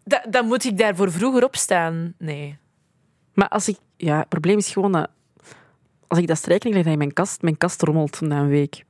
Da- 0.04 0.25
dan 0.30 0.48
moet 0.48 0.63
ik 0.63 0.77
daarvoor 0.77 1.12
vroeger 1.12 1.44
opstaan. 1.44 2.13
Nee. 2.18 2.58
Maar 3.34 3.50
als 3.50 3.68
ik... 3.68 3.77
Ja, 3.98 4.20
het 4.20 4.30
probleem 4.30 4.58
is 4.58 4.72
gewoon 4.72 4.92
dat... 4.92 5.10
Als 6.08 6.20
ik 6.20 6.27
dat 6.27 6.38
strijk 6.38 6.63
leg 6.63 6.86
in 6.86 6.98
mijn 6.98 7.13
kast, 7.13 7.42
mijn 7.42 7.58
kast 7.58 7.82
rommelt 7.82 8.22
na 8.22 8.39
een 8.39 8.48
week. 8.48 8.84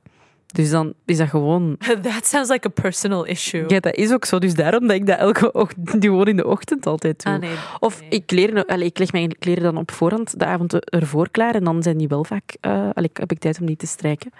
Dus 0.46 0.70
dan 0.70 0.94
is 1.04 1.16
dat 1.16 1.28
gewoon... 1.28 1.76
That 2.02 2.26
sounds 2.26 2.50
like 2.50 2.66
a 2.66 2.70
personal 2.70 3.24
issue. 3.26 3.64
Ja, 3.68 3.80
dat 3.80 3.94
is 3.94 4.12
ook 4.12 4.24
zo. 4.24 4.38
Dus 4.38 4.54
daarom 4.54 4.86
dat 4.86 4.96
ik 4.96 5.06
dat 5.06 5.18
elke 5.18 5.52
ochtend, 5.52 6.04
gewoon 6.04 6.26
in 6.26 6.36
de 6.36 6.46
ochtend 6.46 6.86
altijd 6.86 7.22
doe. 7.24 7.32
Ah, 7.32 7.40
nee. 7.40 7.54
Of 7.80 8.00
Nee. 8.00 8.08
ik, 8.08 8.26
kleren, 8.26 8.66
allee, 8.66 8.86
ik 8.86 8.98
leg 8.98 9.12
mijn 9.12 9.38
kleren 9.38 9.62
dan 9.62 9.76
op 9.76 9.90
voorhand 9.90 10.38
de 10.38 10.44
avond 10.44 10.88
ervoor 10.90 11.30
klaar 11.30 11.54
en 11.54 11.64
dan 11.64 11.82
zijn 11.82 11.96
die 11.98 12.08
wel 12.08 12.24
vaak... 12.24 12.56
allee, 12.60 13.10
heb 13.12 13.30
ik 13.32 13.38
tijd 13.38 13.60
om 13.60 13.66
die 13.66 13.76
te 13.76 13.86
strijken. 13.86 14.30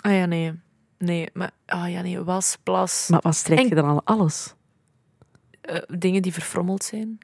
Ah 0.00 0.12
ja, 0.12 0.26
nee. 0.26 0.52
Nee, 0.98 1.28
maar... 1.32 1.50
Ah 1.66 1.90
ja, 1.90 2.02
nee. 2.02 2.18
Was, 2.20 2.56
plas. 2.62 3.06
Maar 3.08 3.20
wat 3.22 3.34
strijk 3.34 3.60
je 3.60 3.68
En- 3.68 3.74
dan 3.76 3.88
al? 3.88 4.00
Alles. 4.04 4.54
eh, 5.60 5.76
dingen 5.98 6.22
die 6.22 6.32
verfrommeld 6.32 6.84
zijn. 6.84 7.18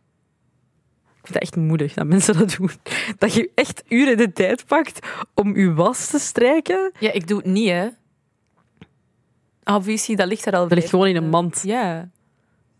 Ik 1.21 1.27
vind 1.27 1.35
het 1.35 1.43
echt 1.43 1.57
moedig 1.57 1.95
dat 1.95 2.07
mensen 2.07 2.39
dat 2.39 2.55
doen. 2.59 2.71
Dat 3.19 3.35
je 3.35 3.51
echt 3.55 3.83
uren 3.89 4.17
de 4.17 4.33
tijd 4.33 4.67
pakt 4.67 5.07
om 5.35 5.57
je 5.57 5.75
was 5.75 6.07
te 6.07 6.19
strijken. 6.19 6.93
Ja, 6.99 7.13
ik 7.13 7.27
doe 7.29 7.37
het 7.37 7.47
niet, 7.47 7.69
hè. 7.69 7.89
Obviously, 9.65 10.15
dat 10.15 10.27
ligt 10.27 10.47
er 10.47 10.53
al 10.53 10.69
Dat 10.69 10.79
ligt 10.79 10.91
gewoon 10.91 11.07
in 11.07 11.17
een 11.17 11.23
minuten. 11.31 11.43
mand. 11.43 11.63
Ja. 11.65 12.09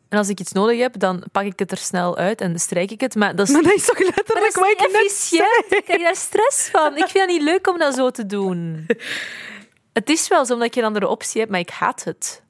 En 0.09 0.19
als 0.19 0.29
ik 0.29 0.41
iets 0.41 0.53
nodig 0.53 0.79
heb, 0.79 0.99
dan 0.99 1.25
pak 1.33 1.45
ik 1.45 1.59
het 1.59 1.71
er 1.71 1.77
snel 1.77 2.17
uit 2.17 2.41
en 2.41 2.59
strijk 2.59 2.91
ik 2.91 3.01
het. 3.01 3.15
Maar 3.15 3.37
dat 3.37 3.49
is, 3.49 3.55
Maar 3.55 3.63
dat 3.63 3.75
is 3.75 3.85
toch 3.87 3.99
letterlijk 3.99 4.55
wat 4.55 4.71
ik 4.71 4.81
efficiënt. 4.81 5.65
Ik 5.69 5.83
krijg 5.85 6.03
daar 6.03 6.17
stress 6.17 6.69
van. 6.69 6.97
Ik 6.97 7.07
vind 7.07 7.19
het 7.25 7.29
niet 7.29 7.43
leuk 7.43 7.67
om 7.69 7.79
dat 7.79 7.95
zo 7.95 8.11
te 8.11 8.27
doen. 8.27 8.87
Het 9.93 10.09
is 10.11 10.29
wel 10.29 10.47
zo, 10.47 10.53
omdat 10.53 10.69
ik 10.69 10.75
geen 10.75 10.85
andere 10.85 11.09
optie 11.09 11.41
heb, 11.41 11.51
maar 11.51 11.61
ik 11.61 11.71
haat 11.71 12.05
het. 12.05 12.43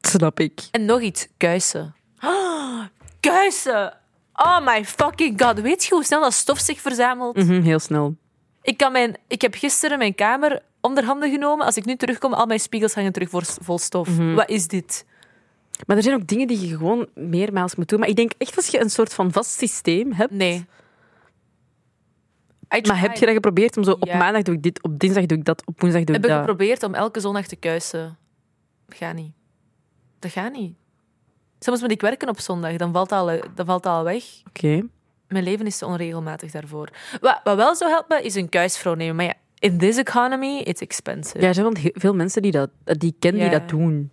Snap 0.00 0.40
ik. 0.40 0.60
En 0.70 0.84
nog 0.84 1.00
iets, 1.00 1.28
kuisen. 1.36 1.94
Ah, 2.18 2.84
kuisen! 3.20 3.99
Oh 4.44 4.60
my 4.66 4.84
fucking 4.84 5.42
god. 5.42 5.60
Weet 5.60 5.84
je 5.84 5.94
hoe 5.94 6.04
snel 6.04 6.20
dat 6.20 6.32
stof 6.32 6.58
zich 6.58 6.80
verzamelt? 6.80 7.36
Mhm, 7.36 7.60
heel 7.62 7.78
snel. 7.78 8.16
Ik, 8.62 8.76
kan 8.76 8.92
mijn, 8.92 9.16
ik 9.28 9.42
heb 9.42 9.54
gisteren 9.54 9.98
mijn 9.98 10.14
kamer 10.14 10.62
onder 10.80 11.04
handen 11.04 11.30
genomen. 11.30 11.66
Als 11.66 11.76
ik 11.76 11.84
nu 11.84 11.96
terugkom, 11.96 12.32
al 12.32 12.46
mijn 12.46 12.60
spiegels 12.60 12.94
hangen 12.94 13.12
terug 13.12 13.30
voor, 13.30 13.42
vol 13.44 13.78
stof. 13.78 14.08
Mhm. 14.08 14.34
Wat 14.34 14.48
is 14.48 14.66
dit? 14.68 15.04
Maar 15.86 15.96
er 15.96 16.02
zijn 16.02 16.14
ook 16.14 16.26
dingen 16.26 16.46
die 16.46 16.68
je 16.68 16.76
gewoon 16.76 17.08
meermaals 17.14 17.74
moet 17.74 17.88
doen. 17.88 17.98
Maar 18.00 18.08
ik 18.08 18.16
denk 18.16 18.32
echt 18.38 18.56
als 18.56 18.66
je 18.66 18.80
een 18.80 18.90
soort 18.90 19.14
van 19.14 19.32
vast 19.32 19.50
systeem 19.50 20.12
hebt. 20.12 20.30
Nee. 20.32 20.66
Maar 22.86 23.00
heb 23.00 23.16
je 23.16 23.24
dat 23.26 23.34
geprobeerd 23.34 23.76
om 23.76 23.84
zo 23.84 23.90
op 23.92 24.04
Ja. 24.06 24.16
maandag 24.18 24.42
doe 24.42 24.54
ik 24.54 24.62
dit, 24.62 24.82
op 24.82 24.98
dinsdag 24.98 25.26
doe 25.26 25.38
ik 25.38 25.44
dat, 25.44 25.66
op 25.66 25.80
woensdag 25.80 26.04
doe 26.04 26.16
ik 26.16 26.22
heb 26.22 26.30
ik 26.30 26.36
dat? 26.36 26.46
geprobeerd 26.48 26.82
om 26.82 26.94
elke 26.94 27.20
zondag 27.20 27.46
te 27.46 27.56
kuisen. 27.56 28.18
Dat 28.86 28.96
gaat 28.98 29.14
niet. 29.14 29.32
Dat 30.18 30.30
gaat 30.30 30.52
niet. 30.52 30.74
Soms 31.62 31.80
moet 31.80 31.90
ik 31.90 32.00
werken 32.00 32.28
op 32.28 32.40
zondag, 32.40 32.76
dan 32.76 32.92
valt 32.92 33.12
al, 33.12 33.26
dan 33.54 33.66
valt 33.66 33.86
al 33.86 34.04
weg. 34.04 34.24
Oké. 34.48 34.82
Mijn 35.28 35.44
leven 35.44 35.66
is 35.66 35.78
te 35.78 35.86
onregelmatig 35.86 36.50
daarvoor. 36.50 36.88
Wat, 37.20 37.40
wat 37.44 37.56
wel 37.56 37.74
zou 37.74 37.90
helpen, 37.90 38.24
is 38.24 38.34
een 38.34 38.48
kuisvrouw 38.48 38.94
nemen. 38.94 39.16
Maar 39.16 39.24
ja, 39.24 39.34
in 39.58 39.78
this 39.78 39.96
economy, 39.96 40.58
it's 40.58 40.80
expensive. 40.80 41.40
Ja, 41.40 41.46
er 41.48 41.54
zijn 41.54 41.72
wel 41.72 41.82
veel 41.94 42.14
mensen 42.14 42.42
die, 42.42 42.50
dat, 42.52 42.70
die 42.84 43.08
ik 43.10 43.16
ken 43.18 43.34
die 43.38 43.50
dat 43.50 43.68
doen. 43.68 44.12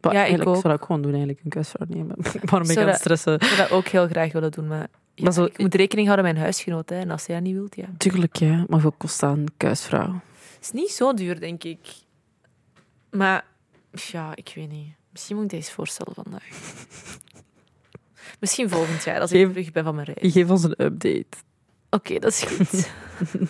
Maar 0.00 0.12
Ja, 0.12 0.18
ik 0.20 0.26
eigenlijk 0.26 0.56
ook. 0.56 0.62
zou 0.62 0.74
ik 0.74 0.80
gewoon 0.82 1.02
doen, 1.02 1.10
eigenlijk, 1.10 1.40
een 1.44 1.50
kuisvrouw 1.50 1.86
nemen. 1.90 2.16
Waarom 2.50 2.68
ben 2.68 2.70
ik 2.70 2.76
aan 2.76 2.82
het 2.82 2.86
dat- 2.86 2.98
stressen? 3.00 3.34
Ik 3.34 3.42
zou 3.42 3.56
dat 3.56 3.70
ook 3.70 3.86
heel 3.86 4.06
graag 4.08 4.32
willen 4.32 4.50
doen, 4.50 4.66
maar, 4.66 4.86
ja, 5.14 5.22
Maar 5.24 5.32
zo- 5.32 5.44
ik 5.44 5.58
moet 5.58 5.74
rekening 5.74 6.06
houden 6.06 6.26
met 6.26 6.34
mijn 6.34 6.44
huisgenoot. 6.44 6.88
Hè, 6.88 6.98
en 7.00 7.10
als 7.10 7.26
hij 7.26 7.34
dat 7.36 7.44
niet 7.44 7.54
wilt, 7.54 7.76
ja. 7.76 7.86
Tuurlijk, 7.98 8.36
ja. 8.36 8.54
Maar 8.56 8.66
hoeveel 8.68 8.94
kost 8.98 9.20
dat 9.20 9.36
een 9.36 9.48
kuisvrouw? 9.56 10.20
Het 10.54 10.60
is 10.60 10.70
niet 10.70 10.90
zo 10.90 11.14
duur, 11.14 11.40
denk 11.40 11.64
ik. 11.64 11.78
Maar 13.10 13.44
ja, 13.90 14.32
ik 14.34 14.52
weet 14.54 14.70
niet. 14.70 14.92
Misschien 15.18 15.36
moet 15.36 15.52
ik 15.52 15.58
deze 15.58 15.72
voorstellen 15.72 16.14
vandaag. 16.14 16.44
Misschien 18.40 18.68
volgend 18.70 19.04
jaar, 19.04 19.20
als 19.20 19.32
ik 19.32 19.40
Geef- 19.40 19.50
terug 19.50 19.72
ben 19.72 19.84
van 19.84 19.94
mijn 19.94 20.06
reis. 20.14 20.32
Geef 20.32 20.50
ons 20.50 20.62
een 20.62 20.74
update. 20.84 21.26
Oké, 21.90 22.18
dat 22.18 22.30
is 22.32 22.42
goed. 22.42 22.90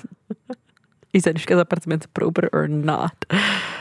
Is 1.11 1.27
Anushka's 1.27 1.59
appartement 1.59 2.13
proper 2.13 2.49
or 2.53 2.69
not? 2.71 3.13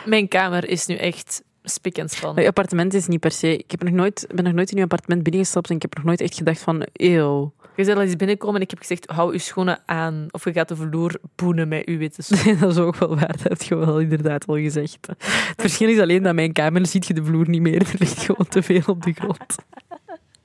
mijn 0.05 0.27
kamer 0.27 0.67
is 0.69 0.85
nu 0.85 0.95
echt 0.95 1.43
spik 1.69 1.97
en 1.97 2.09
span. 2.09 2.35
Je 2.35 2.47
appartement 2.47 2.93
is 2.93 3.07
niet 3.07 3.19
per 3.19 3.31
se... 3.31 3.57
Ik 3.57 3.71
heb 3.71 3.83
nog 3.83 3.93
nooit, 3.93 4.27
ben 4.35 4.43
nog 4.43 4.53
nooit 4.53 4.71
in 4.71 4.77
je 4.77 4.83
appartement 4.83 5.23
binnengestapt 5.23 5.69
en 5.69 5.75
ik 5.75 5.81
heb 5.81 5.95
nog 5.95 6.03
nooit 6.03 6.21
echt 6.21 6.35
gedacht 6.35 6.59
van... 6.61 6.87
Eeuw. 6.93 7.53
Je 7.75 7.85
bent 7.85 7.97
al 7.97 8.03
eens 8.03 8.15
binnenkomen 8.15 8.55
en 8.55 8.61
ik 8.61 8.69
heb 8.69 8.79
gezegd, 8.79 9.05
hou 9.09 9.33
je 9.33 9.39
schoenen 9.39 9.79
aan. 9.85 10.25
Of 10.31 10.43
je 10.43 10.53
gaat 10.53 10.67
de 10.67 10.75
vloer 10.75 11.19
boenen 11.35 11.67
met 11.67 11.81
je 11.85 11.97
witte 11.97 12.21
schoenen. 12.21 12.59
dat 12.61 12.71
is 12.71 12.77
ook 12.77 12.95
wel 12.95 13.15
waar. 13.15 13.27
Dat 13.37 13.43
heb 13.43 13.61
je 13.61 13.75
wel 13.75 13.99
inderdaad 13.99 14.47
al 14.47 14.55
gezegd. 14.55 15.07
Het 15.07 15.53
verschil 15.57 15.89
is 15.89 15.99
alleen 15.99 16.23
dat 16.23 16.35
mijn 16.35 16.53
kamer 16.53 16.85
ziet 16.85 17.05
je 17.05 17.13
de 17.13 17.23
vloer 17.23 17.49
niet 17.49 17.61
meer. 17.61 17.81
Er 17.81 17.95
ligt 17.97 18.19
gewoon 18.21 18.47
te 18.49 18.61
veel 18.61 18.81
op 18.85 19.03
de 19.03 19.13
grond. 19.13 19.55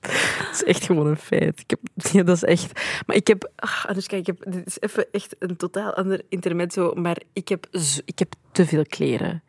Dat 0.01 0.51
is 0.53 0.65
echt 0.65 0.85
gewoon 0.85 1.07
een 1.07 1.17
feit. 1.17 1.61
Ik 1.61 1.71
heb, 1.71 1.81
ja, 2.13 2.23
dat 2.23 2.37
is 2.37 2.45
echt... 2.45 2.81
Maar 3.07 3.17
ik 3.17 3.27
heb... 3.27 3.51
Ach, 3.57 3.89
Anushka, 3.89 4.17
ik 4.17 4.27
heb... 4.27 4.45
Dit 4.49 4.67
is 4.67 4.81
even 4.81 5.07
echt 5.11 5.37
een 5.39 5.57
totaal 5.57 5.95
ander 5.95 6.23
intermezzo, 6.29 6.95
maar 6.95 7.17
ik 7.33 7.49
heb, 7.49 7.67
zo- 7.73 8.01
ik 8.05 8.19
heb 8.19 8.35
te 8.53 8.67
veel 8.67 8.85
kleren. 8.89 9.43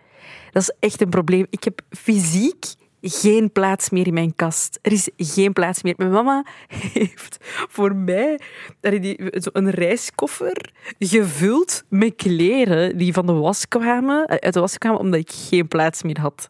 Dat 0.52 0.62
is 0.62 0.76
echt 0.80 1.02
een 1.02 1.10
probleem. 1.10 1.46
Ik 1.50 1.64
heb 1.64 1.82
fysiek 1.90 2.66
geen 3.02 3.52
plaats 3.52 3.90
meer 3.90 4.08
in 4.08 4.14
mijn 4.14 4.36
kast. 4.36 4.80
Er 4.82 4.92
is 4.92 5.10
geen 5.18 5.54
plaats 5.54 5.84
meer. 5.84 5.94
Mijn 5.98 6.12
mama 6.12 6.46
heeft 6.94 7.38
voor 7.70 7.96
mij 7.96 8.40
een 8.82 9.70
reiskoffer 9.70 10.72
gevuld 11.00 11.84
met 11.90 12.16
kleren 12.16 12.98
die 12.98 13.14
van 13.14 13.26
de 13.26 13.34
was 13.34 13.68
kwamen, 13.68 14.26
eh, 14.26 14.38
uit 14.38 14.54
de 14.54 14.60
was 14.60 14.78
kwamen, 14.78 15.00
omdat 15.00 15.20
ik 15.20 15.32
geen 15.32 15.68
plaats 15.68 16.04
meer 16.04 16.20
had 16.20 16.50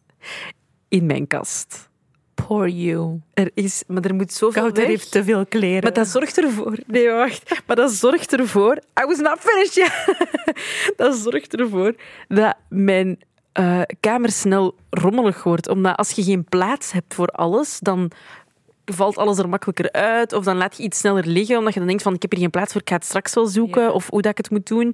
in 0.88 1.06
mijn 1.06 1.28
kast. 1.28 1.92
Poor 2.34 2.70
you. 2.70 3.22
Er 3.34 3.52
is, 3.54 3.84
maar 3.88 4.04
er 4.04 4.16
moet 4.16 4.34
zoveel 4.34 4.62
Kouter 4.62 4.82
weg. 4.82 4.92
heeft 4.92 5.12
te 5.12 5.24
veel 5.24 5.46
kleren. 5.46 5.84
Maar 5.84 5.94
dat 5.94 6.08
zorgt 6.08 6.38
ervoor... 6.38 6.78
Nee, 6.88 7.10
wacht. 7.10 7.62
Maar 7.68 7.76
dat 7.76 7.92
zorgt 7.92 8.34
ervoor... 8.34 8.76
I 9.02 9.06
was 9.06 9.18
not 9.18 9.40
finished 9.40 9.74
yet. 9.74 10.18
dat 10.98 11.16
zorgt 11.16 11.56
ervoor 11.56 11.96
dat 12.28 12.56
mijn 12.70 13.20
eh, 13.54 13.82
kamer 14.00 14.32
snel 14.32 14.76
rommelig 14.90 15.44
wordt. 15.44 15.68
Omdat 15.70 15.98
als 15.98 16.12
je 16.12 16.24
geen 16.24 16.44
plaats 16.44 16.92
hebt 16.92 17.14
voor 17.14 17.28
alles, 17.28 17.80
dan 17.80 18.12
valt 18.86 19.18
alles 19.18 19.38
er 19.38 19.50
makkelijker 19.50 19.92
uit. 19.92 20.34
Of 20.34 20.44
dan 20.44 20.58
laat 20.58 20.78
je 20.78 20.84
iets 20.84 21.00
sneller 21.00 21.28
liggen, 21.28 21.58
omdat 21.58 21.74
je 21.74 21.80
dan 21.80 21.88
denkt 21.88 22.04
van 22.04 22.14
ik 22.14 22.22
heb 22.22 22.32
hier 22.32 22.40
geen 22.40 22.50
plaats 22.50 22.72
voor, 22.72 22.82
ik 22.82 22.90
ga 22.90 22.96
het 22.96 23.06
straks 23.06 23.34
wel 23.34 23.46
zoeken. 23.46 23.82
Ja. 23.82 23.92
Of 23.92 24.10
hoe 24.10 24.22
dat 24.22 24.32
ik 24.32 24.38
het 24.38 24.50
moet 24.50 24.68
doen. 24.68 24.94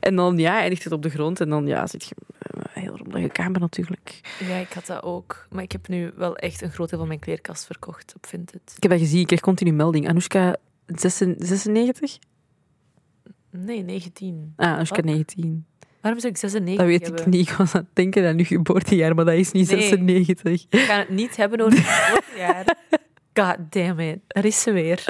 En 0.00 0.16
dan 0.16 0.38
ja, 0.38 0.60
eindigt 0.60 0.84
het 0.84 0.92
op 0.92 1.02
de 1.02 1.10
grond. 1.10 1.40
En 1.40 1.48
dan 1.48 1.66
ja, 1.66 1.86
zit 1.86 2.04
je 2.04 2.14
in 2.38 2.60
een 2.74 2.82
heel 2.82 2.96
rommelige 2.96 3.28
kamer 3.28 3.60
natuurlijk. 3.60 4.20
Ja, 4.38 4.56
ik 4.56 4.72
had 4.72 4.86
dat 4.86 5.02
ook. 5.02 5.46
Maar 5.50 5.62
ik 5.62 5.72
heb 5.72 5.88
nu 5.88 6.12
wel 6.16 6.36
echt 6.36 6.62
een 6.62 6.70
groot 6.70 6.88
deel 6.88 6.98
van 6.98 7.08
mijn 7.08 7.20
kleerkast 7.20 7.66
verkocht 7.66 8.12
op 8.16 8.26
Vinted. 8.26 8.72
Ik 8.76 8.82
heb 8.82 8.92
dat 8.92 9.00
gezien, 9.00 9.20
ik 9.20 9.26
kreeg 9.26 9.40
continu 9.40 9.72
melding. 9.72 10.08
Anoushka 10.08 10.56
96? 10.86 12.18
Nee, 13.50 13.82
19. 13.82 14.52
Ah, 14.56 14.72
Anoushka 14.72 14.96
Wat? 14.96 15.04
19. 15.04 15.66
Waarom 16.00 16.20
zou 16.20 16.32
ik 16.32 16.38
96 16.38 16.76
Dat 16.76 16.86
weet 16.86 17.02
hebben? 17.06 17.20
ik 17.20 17.26
niet. 17.26 17.48
Ik 17.48 17.54
was 17.56 17.74
aan 17.74 17.80
het 17.80 17.94
denken 17.96 18.26
aan 18.28 18.38
uw 18.38 18.44
geboortejaar, 18.44 19.14
maar 19.14 19.24
dat 19.24 19.34
is 19.34 19.52
niet 19.52 19.70
Nee. 19.70 19.80
96. 19.88 20.66
We 20.70 20.78
gaan 20.78 20.98
het 20.98 21.08
niet 21.08 21.36
hebben 21.36 21.60
over 21.60 21.78
het 21.78 21.86
geboortejaar. 21.96 22.64
God 23.34 23.56
damn 23.72 24.00
it. 24.00 24.18
Daar 24.26 24.44
is 24.44 24.62
ze 24.62 24.72
weer. 24.72 25.04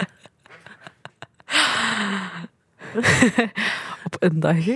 Op 4.04 4.16
een 4.18 4.40
dag. 4.40 4.56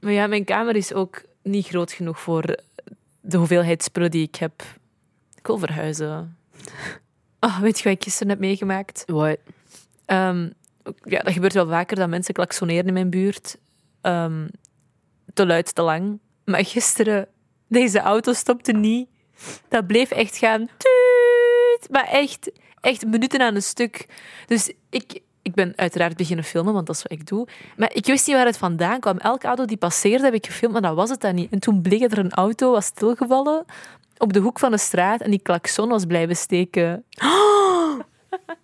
Maar 0.00 0.12
ja, 0.12 0.26
mijn 0.26 0.44
kamer 0.44 0.76
is 0.76 0.92
ook 0.92 1.22
niet 1.42 1.66
groot 1.66 1.92
genoeg 1.92 2.20
voor 2.20 2.42
de 3.20 3.36
hoeveelheid 3.36 3.82
spullen 3.82 4.10
die 4.10 4.22
ik 4.26 4.34
heb. 4.36 4.62
Ik 5.38 5.46
wil 5.46 5.58
verhuizen. 5.58 6.36
Oh, 7.44 7.58
weet 7.60 7.78
je 7.78 7.84
wat 7.84 7.92
ik 7.92 8.02
gisteren 8.02 8.28
heb 8.28 8.38
meegemaakt? 8.38 9.02
What? 9.06 9.38
Ehm, 10.04 10.50
ja, 11.04 11.20
dat 11.20 11.32
gebeurt 11.32 11.52
wel 11.52 11.68
vaker 11.68 11.96
dat 11.96 12.08
mensen 12.08 12.34
klaksoneren 12.34 12.86
in 12.86 12.92
mijn 12.92 13.10
buurt. 13.10 13.58
Ehm, 14.00 14.48
te 15.34 15.46
luid, 15.46 15.74
te 15.74 15.82
lang. 15.82 16.18
Maar 16.44 16.64
gisteren, 16.64 17.28
deze 17.68 18.00
auto 18.00 18.32
stopte 18.32 18.72
niet. 18.72 19.08
Dat 19.68 19.86
bleef 19.86 20.10
echt 20.10 20.36
gaan. 20.36 20.66
Tuut, 20.66 21.90
maar 21.90 22.04
echt, 22.04 22.50
echt 22.80 23.06
minuten 23.06 23.40
aan 23.40 23.54
een 23.54 23.62
stuk. 23.62 24.06
Dus 24.46 24.72
ik, 24.90 25.20
ik 25.42 25.54
ben 25.54 25.72
uiteraard 25.76 26.16
beginnen 26.16 26.44
filmen, 26.44 26.72
want 26.72 26.86
dat 26.86 26.96
is 26.96 27.02
wat 27.02 27.12
ik 27.12 27.26
doe. 27.26 27.48
Maar 27.76 27.94
ik 27.94 28.06
wist 28.06 28.26
niet 28.26 28.36
waar 28.36 28.46
het 28.46 28.58
vandaan 28.58 29.00
kwam. 29.00 29.18
Elke 29.18 29.46
auto 29.46 29.64
die 29.64 29.76
passeerde 29.76 30.24
heb 30.24 30.34
ik 30.34 30.46
gefilmd, 30.46 30.72
maar 30.72 30.82
dat 30.82 30.94
was 30.94 31.10
het 31.10 31.20
dan 31.20 31.34
niet. 31.34 31.52
En 31.52 31.58
toen 31.58 31.82
bleek 31.82 32.00
dat 32.00 32.12
er 32.12 32.18
een 32.18 32.32
auto 32.32 32.70
was 32.70 32.84
stilgevallen 32.84 33.64
op 34.18 34.32
de 34.32 34.40
hoek 34.40 34.58
van 34.58 34.70
de 34.70 34.78
straat 34.78 35.20
en 35.20 35.30
die 35.30 35.42
klakson 35.42 35.88
was 35.88 36.04
blijven 36.04 36.36
steken. 36.36 37.04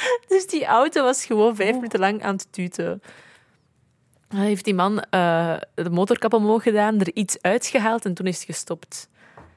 dus 0.28 0.46
die 0.46 0.64
auto 0.64 1.02
was 1.02 1.24
gewoon 1.24 1.56
vijf 1.56 1.74
minuten 1.74 2.00
lang 2.00 2.22
aan 2.22 2.34
het 2.34 2.46
tuten. 2.52 3.02
Dan 4.28 4.40
heeft 4.40 4.64
die 4.64 4.74
man 4.74 5.00
eh, 5.00 5.56
de 5.74 5.90
motorkap 5.90 6.32
omhoog 6.32 6.62
gedaan, 6.62 7.00
er 7.00 7.14
iets 7.14 7.42
uitgehaald 7.42 8.04
en 8.04 8.14
toen 8.14 8.26
is 8.26 8.36
het 8.36 8.44
gestopt. 8.44 9.08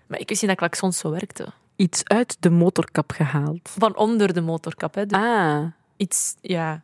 Maar 0.08 0.20
ik 0.20 0.30
wist 0.30 0.42
niet 0.42 0.50
dat 0.50 0.60
klaksons 0.60 0.98
zo 0.98 1.10
werkten. 1.10 1.54
Iets 1.76 2.04
uit 2.04 2.38
de 2.40 2.50
motorkap 2.50 3.12
gehaald. 3.12 3.70
Van 3.78 3.96
onder 3.96 4.34
de 4.34 4.42
motorkap, 4.42 4.96
hè. 4.96 5.06
Dus 5.06 5.20
Ah. 5.20 5.64
iets, 5.98 6.36
ja... 6.42 6.84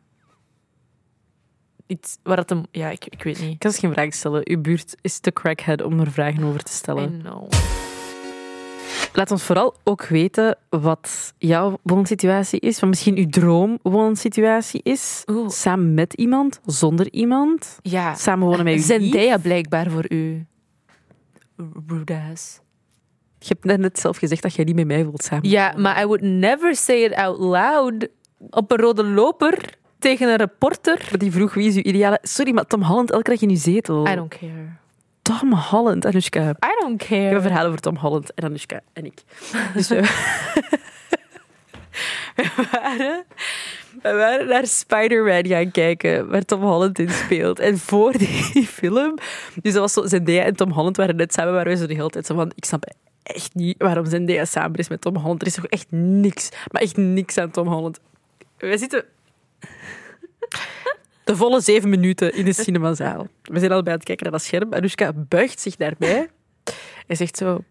Iets 1.86 2.18
waar 2.22 2.44
dat. 2.44 2.54
Ja, 2.70 2.88
ik, 2.90 3.04
ik 3.06 3.22
weet 3.22 3.40
niet. 3.40 3.52
Ik 3.52 3.58
kan 3.58 3.70
eens 3.70 3.80
geen 3.80 3.92
vraag 3.92 4.14
stellen. 4.14 4.50
Uw 4.50 4.60
buurt 4.60 4.94
is 5.00 5.18
te 5.18 5.32
crackhead 5.32 5.82
om 5.82 6.00
er 6.00 6.10
vragen 6.12 6.44
over 6.44 6.62
te 6.62 6.72
I 6.72 6.74
stellen. 6.74 7.18
know. 7.20 7.50
Laat 9.12 9.30
ons 9.30 9.42
vooral 9.42 9.74
ook 9.84 10.04
weten 10.04 10.58
wat 10.68 11.34
jouw 11.38 11.78
woonsituatie 11.82 12.60
is. 12.60 12.80
Wat 12.80 12.88
misschien 12.88 13.16
uw 13.16 13.28
droomwoonsituatie 13.28 14.80
is. 14.82 15.22
Oeh. 15.30 15.48
Samen 15.48 15.94
met 15.94 16.14
iemand, 16.14 16.60
zonder 16.66 17.12
iemand. 17.12 17.78
Ja. 17.82 18.14
Samen 18.14 18.46
wonen 18.46 18.64
met 18.64 18.74
uw. 18.74 18.82
Zendaya 18.82 19.38
blijkbaar 19.38 19.90
voor 19.90 20.04
u. 20.08 20.46
Rude 21.86 22.22
ass. 22.32 22.60
Je 23.38 23.56
hebt 23.60 23.78
net 23.78 23.98
zelf 23.98 24.16
gezegd 24.16 24.42
dat 24.42 24.54
jij 24.54 24.64
niet 24.64 24.74
met 24.74 24.86
mij 24.86 25.02
wilt 25.02 25.22
samen. 25.22 25.48
Ja, 25.48 25.74
maar 25.76 26.02
I 26.02 26.04
would 26.04 26.22
never 26.22 26.76
say 26.76 27.02
it 27.02 27.14
out 27.14 27.38
loud 27.38 28.08
op 28.50 28.72
een 28.72 28.78
rode 28.78 29.04
loper 29.04 29.74
tegen 29.98 30.28
een 30.28 30.36
reporter. 30.36 31.08
Die 31.18 31.32
vroeg 31.32 31.54
wie 31.54 31.68
is 31.68 31.74
uw 31.74 31.82
ideale... 31.82 32.18
Sorry, 32.22 32.52
maar 32.52 32.66
Tom 32.66 32.82
Holland 32.82 33.10
elke 33.10 33.30
dag 33.30 33.40
in 33.40 33.48
uw 33.48 33.56
zetel. 33.56 34.06
I 34.06 34.14
don't 34.14 34.38
care. 34.38 34.80
Tom 35.22 35.52
Holland, 35.52 36.04
Anushka. 36.04 36.50
I 36.50 36.54
don't 36.80 37.02
Ik 37.02 37.08
heb 37.08 37.20
een 37.20 37.28
care. 37.28 37.40
verhaal 37.40 37.66
over 37.66 37.80
Tom 37.80 37.96
Holland 37.96 38.34
en 38.34 38.44
Anushka 38.44 38.80
en 38.92 39.04
ik. 39.04 39.22
Dus 39.74 39.88
we, 39.88 40.00
we 42.36 42.68
waren, 42.72 43.24
we 44.02 44.12
waren 44.12 44.46
naar 44.48 44.66
Spider-Man 44.66 45.46
gaan 45.46 45.70
kijken, 45.70 46.28
waar 46.30 46.44
Tom 46.44 46.62
Holland 46.62 46.98
in 46.98 47.10
speelt. 47.10 47.58
En 47.58 47.78
voor 47.78 48.12
die 48.18 48.66
film, 48.78 49.18
dus 49.62 49.72
dat 49.72 49.80
was 49.80 49.92
zo, 49.92 50.06
Zendaya 50.06 50.42
en 50.42 50.56
Tom 50.56 50.70
Holland 50.70 50.96
waren 50.96 51.16
net 51.16 51.32
samen, 51.32 51.52
waar 51.52 51.64
we 51.64 51.76
zo 51.76 51.86
de 51.86 51.94
hele 51.94 52.10
tijd 52.10 52.26
zo 52.26 52.34
van, 52.34 52.52
ik 52.54 52.64
snap 52.64 52.84
echt 53.22 53.54
niet 53.54 53.78
waarom 53.78 54.06
Zendaya 54.06 54.44
samen 54.44 54.78
is 54.78 54.88
met 54.88 55.00
Tom 55.00 55.16
Holland. 55.16 55.40
Er 55.40 55.46
is 55.46 55.54
toch 55.54 55.66
echt 55.66 55.86
niks, 55.90 56.50
maar 56.70 56.82
echt 56.82 56.96
niks 56.96 57.38
aan 57.38 57.50
Tom 57.50 57.66
Holland. 57.68 58.00
We 58.58 58.78
zitten 58.78 59.04
de 61.24 61.36
volle 61.36 61.60
zeven 61.60 61.88
minuten 61.88 62.34
in 62.34 62.44
de 62.44 62.52
cinemazaal. 62.64 63.26
We 63.42 63.58
zijn 63.58 63.72
al 63.72 63.82
bij 63.82 63.92
het 63.92 64.04
kijken 64.04 64.24
naar 64.24 64.32
dat 64.32 64.42
scherm. 64.42 64.72
Anushka 64.72 65.12
buigt 65.12 65.60
zich 65.60 65.76
daarbij 65.76 66.28
en 67.06 67.16
zegt 67.16 67.36
zo... 67.36 67.64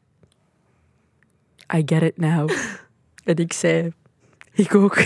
I 1.76 1.82
get 1.86 2.02
it 2.02 2.18
now. 2.18 2.50
En 3.24 3.36
ik 3.36 3.54
zei... 3.54 3.94
Ik 4.54 4.76
ook. 4.76 4.98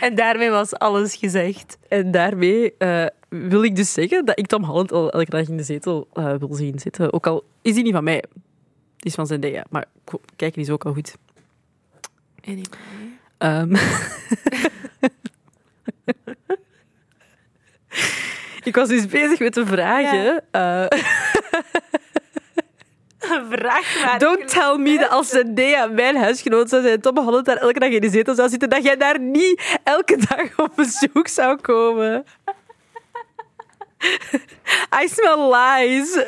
En 0.00 0.14
daarmee 0.14 0.50
was 0.50 0.74
alles 0.74 1.14
gezegd. 1.16 1.78
En 1.88 2.10
daarmee 2.10 2.76
eh, 2.76 3.06
wil 3.28 3.62
ik 3.62 3.76
dus 3.76 3.92
zeggen 3.92 4.24
dat 4.24 4.38
ik 4.38 4.46
Tom 4.46 4.64
Holland 4.64 4.92
al 4.92 5.10
elke 5.10 5.30
dag 5.30 5.48
in 5.48 5.56
de 5.56 5.62
zetel 5.62 6.08
eh, 6.12 6.34
wil 6.34 6.54
zien 6.54 6.78
zitten. 6.78 7.12
Ook 7.12 7.26
al 7.26 7.44
is 7.62 7.74
die 7.74 7.82
niet 7.82 7.92
van 7.92 8.04
mij. 8.04 8.24
Die 8.96 9.06
is 9.06 9.14
van 9.14 9.26
Zendaya. 9.26 9.64
Maar 9.70 9.84
ko- 10.04 10.20
kijken 10.36 10.62
is 10.62 10.70
ook 10.70 10.84
al 10.84 10.92
goed. 10.92 11.16
Anyway. 12.44 12.64
Ehm. 13.38 13.74
ik 18.62 18.65
was 18.76 18.88
dus 18.88 19.06
bezig 19.06 19.38
met 19.38 19.54
de 19.54 19.66
vragen. 19.66 20.44
eh, 20.50 20.84
Vraag 23.50 24.04
maar. 24.04 24.18
Don't 24.18 24.48
tell 24.48 24.76
me 24.78 24.98
dat 24.98 25.10
als 25.10 25.28
Zendaya 25.28 25.86
mijn 25.86 26.16
huisgenoot 26.16 26.68
zou 26.68 26.82
zijn 26.82 27.00
Tom 27.00 27.18
Holland 27.18 27.46
daar 27.46 27.56
elke 27.56 27.78
dag 27.78 27.88
in 27.88 28.00
de 28.00 28.10
zetel 28.10 28.34
zou 28.34 28.48
zitten, 28.48 28.70
dat 28.70 28.84
jij 28.84 28.96
daar 28.96 29.20
niet 29.20 29.78
elke 29.84 30.16
dag 30.16 30.58
op 30.58 30.72
bezoek 30.76 31.28
zou 31.28 31.56
komen. 31.60 32.24
I 35.02 35.08
smell 35.08 35.50
lies. 35.54 36.18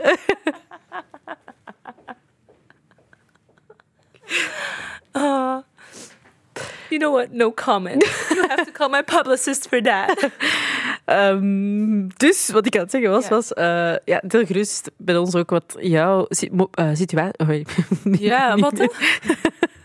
Uh, 5.15 5.63
you 6.91 6.99
know 6.99 7.11
what? 7.13 7.33
No 7.33 7.51
comment. 7.51 8.03
You 8.31 8.47
have 8.49 8.67
to 8.67 8.73
call 8.73 8.89
my 8.89 9.03
publicist 9.03 9.69
for 9.69 9.81
that. 9.83 10.31
Ehm, 11.09 12.09
dus 12.17 12.51
wat 12.51 12.67
ik 12.67 12.75
aan 12.75 12.81
het 12.83 12.91
zeggen 12.91 13.11
was, 13.11 13.23
Ja. 13.25 13.29
was 13.31 13.53
uh, 13.53 13.65
ja, 14.05 14.23
deel 14.27 14.47
gerust 14.47 14.91
bij 14.97 15.17
ons 15.17 15.35
ook 15.35 15.51
wat 15.51 15.77
jouw 15.81 16.27
eh, 16.27 16.91
situatie... 16.93 17.35
Oh. 17.37 17.61
Ja, 18.31 18.57
wat 18.57 18.77
dan? 18.77 18.91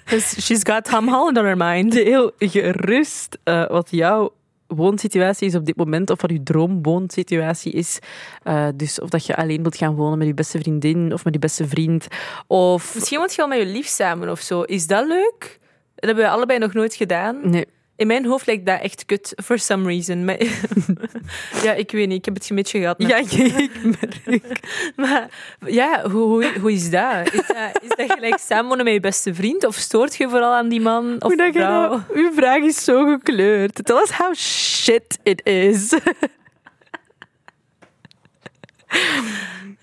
'Cause 0.05 0.41
she's 0.45 0.61
got 0.63 0.83
Tom 0.85 1.07
Holland 1.07 1.37
on 1.37 1.45
her 1.45 1.57
mind. 1.57 1.91
Deel 2.03 2.31
gerust 2.39 3.37
eh, 3.43 3.67
wat 3.67 3.87
jouw 3.91 4.33
woonsituatie 4.67 5.47
is 5.47 5.55
op 5.55 5.65
dit 5.65 5.75
moment, 5.75 6.09
of 6.09 6.21
wat 6.21 6.31
je 6.31 6.43
droomwoonsituatie 6.43 7.71
is. 7.71 7.99
Eh, 8.43 8.67
dus 8.75 8.99
of 9.01 9.09
dat 9.09 9.25
je 9.25 9.35
alleen 9.35 9.61
wilt 9.61 9.77
gaan 9.77 9.95
wonen 9.95 10.17
met 10.17 10.27
je 10.27 10.33
beste 10.33 10.59
vriendin 10.59 11.13
of 11.13 11.23
met 11.23 11.33
je 11.33 11.39
beste 11.39 11.67
vriend. 11.67 12.07
Of... 12.47 12.93
Misschien 12.95 13.19
moet 13.19 13.29
je 13.31 13.37
wel 13.37 13.47
met 13.47 13.57
je 13.57 13.65
lief 13.65 13.87
samen 13.87 14.29
of 14.29 14.39
zo. 14.39 14.61
Is 14.61 14.87
dat 14.87 15.07
leuk? 15.07 15.59
Dat 15.95 16.05
hebben 16.05 16.23
we 16.23 16.29
allebei 16.29 16.59
nog 16.59 16.73
nooit 16.73 16.95
gedaan. 16.95 17.39
Nee, 17.49 17.65
In 17.95 18.07
mijn 18.07 18.25
hoofd 18.25 18.45
lijkt 18.45 18.65
dat 18.65 18.81
echt 18.81 19.05
kut, 19.05 19.33
for 19.43 19.59
some 19.59 19.85
reason. 19.87 20.25
Maar, 20.25 20.37
ja, 21.63 21.73
ik 21.73 21.91
weet 21.91 22.07
niet. 22.07 22.17
Ik 22.17 22.25
heb 22.25 22.33
het 22.33 22.49
een 22.49 22.55
beetje 22.55 22.79
gehad. 22.79 22.97
met- 22.99 23.09
ja, 23.09 23.17
ik 23.17 23.83
merk. 23.83 24.59
Maar 24.95 25.29
ja, 25.65 26.09
hoe, 26.09 26.21
hoe, 26.21 26.59
hoe 26.59 26.71
is 26.71 26.89
dat? 26.89 27.33
Is, 27.33 27.47
dat? 27.47 27.79
is 27.81 27.89
dat 27.89 28.11
gelijk 28.11 28.37
samenwonen 28.37 28.83
met 28.85 28.93
je 28.93 28.99
beste 28.99 29.33
vriend? 29.33 29.65
Of 29.65 29.75
stoort 29.75 30.15
je 30.15 30.29
vooral 30.29 30.53
aan 30.53 30.69
die 30.69 30.81
man 30.81 31.15
of 31.21 31.33
Hoe 31.33 31.49
vrouw? 31.53 32.03
uw 32.13 32.33
vraag 32.33 32.61
is 32.63 32.83
zo 32.83 33.05
gekleurd. 33.05 33.85
Tell 33.85 33.95
us 34.01 34.11
how 34.11 34.33
shit 34.35 35.19
it 35.23 35.45
is. 35.45 35.93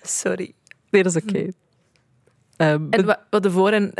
Sorry. 0.01 0.53
Nee, 0.89 1.03
dat 1.03 1.15
is 1.15 1.21
oké. 1.23 1.47
Ehm, 2.61 2.87
En 2.89 3.05
wat, 3.05 3.19
wat 3.29 3.43
de 3.43 3.51
voor- 3.51 3.69
en... 3.71 3.91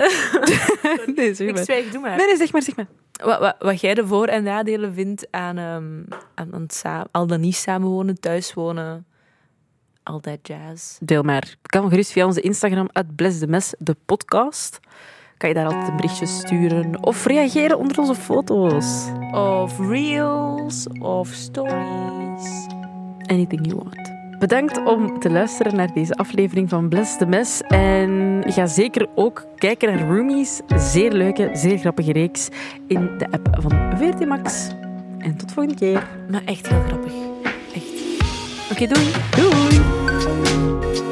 nee, 1.15 1.33
zeg 1.33 1.47
Ik 1.47 1.57
zwijg, 1.57 1.91
doe 1.91 2.01
maar. 2.01 2.17
Nee, 2.17 2.25
nee, 2.25 2.37
zeg 2.37 2.51
maar, 2.51 2.61
zeg 2.61 2.75
maar. 2.75 2.87
Wat, 3.23 3.39
wat, 3.39 3.55
wat 3.59 3.81
jij 3.81 3.93
de 3.93 4.07
voor- 4.07 4.27
en 4.27 4.43
nadelen 4.43 4.93
vindt 4.93 5.27
aan, 5.31 5.57
ehm, 5.57 6.01
aan, 6.35 6.67
aan 6.85 7.07
al 7.11 7.27
dan 7.27 7.39
niet 7.39 7.55
samenwonen, 7.55 8.19
thuiswonen, 8.19 9.05
al 10.03 10.21
dat 10.21 10.37
jazz. 10.41 10.97
Deel 10.99 11.23
maar. 11.23 11.55
Kan 11.61 11.89
gerust 11.89 12.11
via 12.11 12.25
onze 12.25 12.41
Instagram, 12.41 12.89
Bless 13.15 13.39
the 13.39 13.47
Mess, 13.47 13.73
de 13.77 13.95
podcast. 14.05 14.79
Kan 15.37 15.49
je 15.49 15.55
daar 15.55 15.65
altijd 15.65 15.87
een 15.87 15.95
berichtje 15.95 16.25
sturen 16.25 17.03
of 17.03 17.25
reageren 17.25 17.77
onder 17.77 17.99
onze 17.99 18.15
foto's. 18.15 19.05
Of 19.31 19.79
reels, 19.79 20.87
of 20.99 21.27
stories. 21.27 22.67
Anything 23.27 23.65
you 23.67 23.75
want. 23.75 24.20
Bedankt 24.41 24.85
om 24.85 25.19
te 25.19 25.29
luisteren 25.29 25.75
naar 25.75 25.93
deze 25.93 26.13
aflevering 26.13 26.69
van 26.69 26.89
Bless 26.89 27.17
the 27.17 27.25
Mess. 27.25 27.61
En 27.61 28.43
ga 28.45 28.65
zeker 28.65 29.07
ook 29.15 29.45
kijken 29.55 29.93
naar 29.93 30.07
Roomies. 30.07 30.61
Zeer 30.75 31.11
leuke, 31.11 31.49
zeer 31.53 31.77
grappige 31.77 32.11
reeks 32.11 32.49
in 32.87 33.17
de 33.17 33.25
app 33.31 33.47
van 33.59 33.97
VRT 33.97 34.25
Max. 34.25 34.69
En 35.17 35.37
tot 35.37 35.51
volgende 35.51 35.77
keer. 35.79 36.07
Maar 36.29 36.41
echt 36.45 36.67
heel 36.67 36.81
grappig. 36.87 37.13
Echt. 37.73 38.71
Oké, 38.71 38.87
doei. 38.87 39.11
Doei! 39.35 41.10